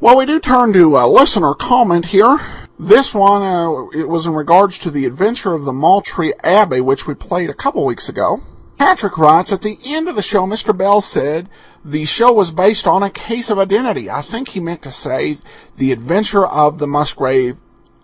Well, 0.00 0.16
we 0.16 0.26
do 0.26 0.40
turn 0.40 0.72
to 0.74 0.96
a 0.96 1.06
listener 1.06 1.54
comment 1.54 2.06
here. 2.06 2.38
This 2.78 3.14
one, 3.14 3.42
uh, 3.42 3.88
it 3.98 4.08
was 4.08 4.26
in 4.26 4.34
regards 4.34 4.78
to 4.80 4.90
the 4.90 5.06
adventure 5.06 5.54
of 5.54 5.64
the 5.64 5.72
Moultrie 5.72 6.34
Abbey, 6.44 6.82
which 6.82 7.06
we 7.06 7.14
played 7.14 7.48
a 7.48 7.54
couple 7.54 7.86
weeks 7.86 8.08
ago. 8.08 8.42
Patrick 8.76 9.16
writes, 9.16 9.52
at 9.52 9.62
the 9.62 9.78
end 9.86 10.06
of 10.06 10.14
the 10.14 10.22
show, 10.22 10.42
Mr. 10.42 10.76
Bell 10.76 11.00
said 11.00 11.48
the 11.82 12.04
show 12.04 12.30
was 12.34 12.50
based 12.50 12.86
on 12.86 13.02
a 13.02 13.08
case 13.08 13.48
of 13.48 13.58
identity. 13.58 14.10
I 14.10 14.20
think 14.20 14.50
he 14.50 14.60
meant 14.60 14.82
to 14.82 14.92
say 14.92 15.38
the 15.78 15.92
adventure 15.92 16.46
of 16.46 16.78
the 16.78 16.86
Musgrave 16.86 17.56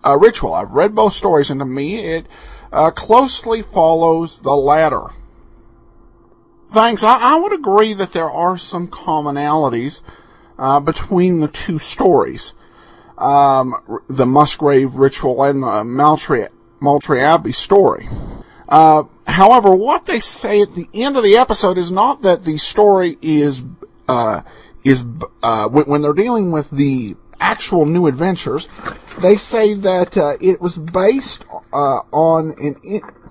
uh, 0.03 0.17
ritual. 0.19 0.55
I've 0.55 0.71
read 0.71 0.95
both 0.95 1.13
stories, 1.13 1.51
and 1.51 1.59
to 1.59 1.65
me, 1.65 1.99
it 1.99 2.25
uh, 2.71 2.89
closely 2.89 3.61
follows 3.61 4.39
the 4.39 4.55
latter. 4.55 5.03
Thanks. 6.73 7.03
I, 7.03 7.35
I, 7.35 7.39
would 7.39 7.53
agree 7.53 7.93
that 7.93 8.13
there 8.13 8.31
are 8.31 8.57
some 8.57 8.87
commonalities 8.87 10.01
uh, 10.57 10.79
between 10.79 11.39
the 11.39 11.47
two 11.47 11.77
stories. 11.77 12.55
Um, 13.15 14.03
the 14.09 14.25
Musgrave 14.25 14.95
ritual 14.95 15.43
and 15.43 15.61
the 15.61 15.83
Moultrie, 15.83 17.21
Abbey 17.21 17.51
story. 17.51 18.09
Uh, 18.67 19.03
however, 19.27 19.75
what 19.75 20.07
they 20.07 20.17
say 20.19 20.63
at 20.63 20.73
the 20.73 20.89
end 20.95 21.15
of 21.15 21.21
the 21.21 21.37
episode 21.37 21.77
is 21.77 21.91
not 21.91 22.23
that 22.23 22.43
the 22.43 22.57
story 22.57 23.19
is, 23.21 23.63
uh, 24.07 24.41
is, 24.83 25.05
uh, 25.43 25.69
when, 25.69 25.85
when, 25.85 26.01
they're 26.01 26.13
dealing 26.13 26.51
with 26.51 26.71
the 26.71 27.15
actual 27.43 27.85
new 27.85 28.07
adventures, 28.07 28.67
they 29.21 29.35
say 29.35 29.73
that, 29.73 30.17
uh, 30.17 30.33
it 30.39 30.61
was 30.61 30.77
based, 30.77 31.45
uh, 31.71 31.99
on 32.11 32.53
an, 32.57 32.75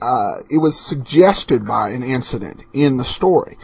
uh, 0.01 0.43
it 0.51 0.59
was 0.59 0.79
suggested 0.79 1.67
by 1.67 1.89
an 1.91 2.03
incident 2.03 2.63
in 2.73 2.99
the 2.99 3.05
story. 3.05 3.57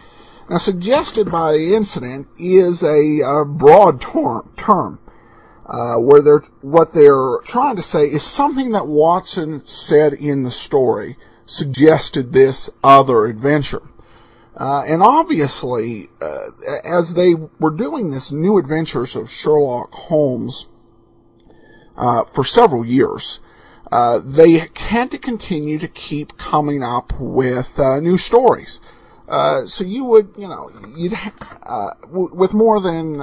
Now, 0.49 0.57
suggested 0.57 1.31
by 1.31 1.53
the 1.53 1.75
incident 1.75 2.27
is 2.39 2.83
a, 2.83 3.21
a 3.21 3.45
broad 3.45 4.01
term, 4.01 4.51
term 4.57 4.99
uh, 5.69 5.97
where 5.97 6.23
they're 6.23 6.45
what 6.63 6.95
they're 6.95 7.39
trying 7.45 7.77
to 7.77 7.83
say 7.83 8.05
is 8.07 8.23
something 8.23 8.71
that 8.71 8.87
Watson 8.87 9.65
said 9.67 10.15
in 10.15 10.43
the 10.43 10.51
story 10.51 11.17
suggested 11.45 12.33
this 12.33 12.71
other 12.83 13.27
adventure. 13.27 13.83
Uh, 14.59 14.83
and 14.89 15.03
obviously, 15.03 16.09
uh, 16.21 16.49
as 16.85 17.15
they 17.15 17.35
were 17.61 17.71
doing 17.71 18.11
this 18.11 18.33
new 18.33 18.59
adventures 18.59 19.15
of 19.15 19.31
Sherlock 19.31 19.93
Holmes 19.93 20.69
uh, 21.97 22.25
for 22.25 22.43
several 22.43 22.85
years, 22.85 23.41
uh, 23.93 24.19
they 24.19 24.67
had 24.75 25.13
to 25.13 25.19
continue 25.19 25.79
to 25.79 25.87
keep 25.87 26.37
coming 26.37 26.83
up 26.83 27.13
with 27.21 27.79
uh, 27.79 28.01
new 28.01 28.19
stories. 28.19 28.81
Uh, 29.29 29.65
so 29.65 29.85
you 29.85 30.05
would, 30.05 30.31
you 30.37 30.49
know, 30.49 30.71
you'd 30.97 31.17
w- 32.03 32.35
with 32.35 32.53
more 32.53 32.81
than 32.81 33.23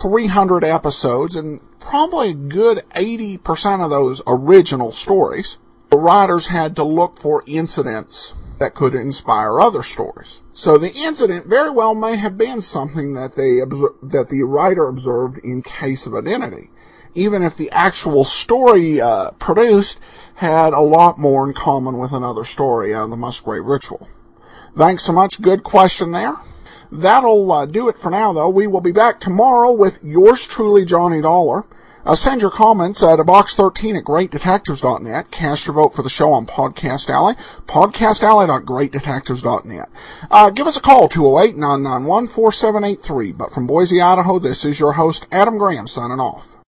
300 0.00 0.62
episodes 0.62 1.34
and 1.34 1.60
probably 1.80 2.30
a 2.30 2.34
good 2.34 2.78
80% 2.94 3.84
of 3.84 3.90
those 3.90 4.22
original 4.26 4.92
stories 4.92 5.58
the 5.90 5.96
writers 5.96 6.48
had 6.48 6.76
to 6.76 6.84
look 6.84 7.18
for 7.18 7.42
incidents 7.46 8.34
that 8.58 8.74
could 8.74 8.94
inspire 8.94 9.60
other 9.60 9.82
stories. 9.82 10.42
So 10.52 10.78
the 10.78 10.92
incident 10.92 11.46
very 11.46 11.70
well 11.70 11.94
may 11.94 12.16
have 12.16 12.36
been 12.36 12.60
something 12.60 13.14
that 13.14 13.32
they 13.32 13.60
that 13.60 14.28
the 14.30 14.42
writer 14.42 14.86
observed 14.86 15.38
in 15.38 15.62
case 15.62 16.06
of 16.06 16.14
identity, 16.14 16.70
even 17.14 17.42
if 17.42 17.56
the 17.56 17.70
actual 17.70 18.24
story 18.24 19.00
uh, 19.00 19.30
produced 19.32 20.00
had 20.36 20.72
a 20.72 20.80
lot 20.80 21.18
more 21.18 21.46
in 21.46 21.54
common 21.54 21.98
with 21.98 22.12
another 22.12 22.44
story 22.44 22.92
on 22.92 23.10
the 23.10 23.16
Musgrave 23.16 23.64
ritual. 23.64 24.08
Thanks 24.76 25.04
so 25.04 25.12
much. 25.12 25.40
Good 25.40 25.62
question 25.62 26.12
there. 26.12 26.34
That'll 26.90 27.50
uh, 27.52 27.66
do 27.66 27.88
it 27.88 27.98
for 27.98 28.10
now, 28.10 28.32
though. 28.32 28.48
We 28.48 28.66
will 28.66 28.80
be 28.80 28.92
back 28.92 29.20
tomorrow 29.20 29.72
with 29.72 30.02
yours 30.02 30.46
truly, 30.46 30.84
Johnny 30.84 31.20
Dollar. 31.20 31.64
Uh, 32.04 32.14
send 32.14 32.42
your 32.42 32.50
comments 32.50 33.02
uh, 33.02 33.16
to 33.16 33.24
box13 33.24 33.96
at 33.98 34.04
greatdetectives.net. 34.04 35.30
Cast 35.30 35.66
your 35.66 35.74
vote 35.74 35.94
for 35.94 36.02
the 36.02 36.10
show 36.10 36.32
on 36.32 36.46
Podcast 36.46 37.10
Alley, 37.10 37.34
podcastalley.greatdetectives.net. 37.66 39.88
Uh, 40.30 40.50
give 40.50 40.66
us 40.66 40.76
a 40.76 40.82
call, 40.82 41.08
208-991-4783. 41.08 43.38
But 43.38 43.52
from 43.52 43.66
Boise, 43.66 44.00
Idaho, 44.00 44.38
this 44.38 44.64
is 44.64 44.78
your 44.80 44.92
host, 44.92 45.26
Adam 45.32 45.58
Graham, 45.58 45.86
signing 45.86 46.20
off. 46.20 46.57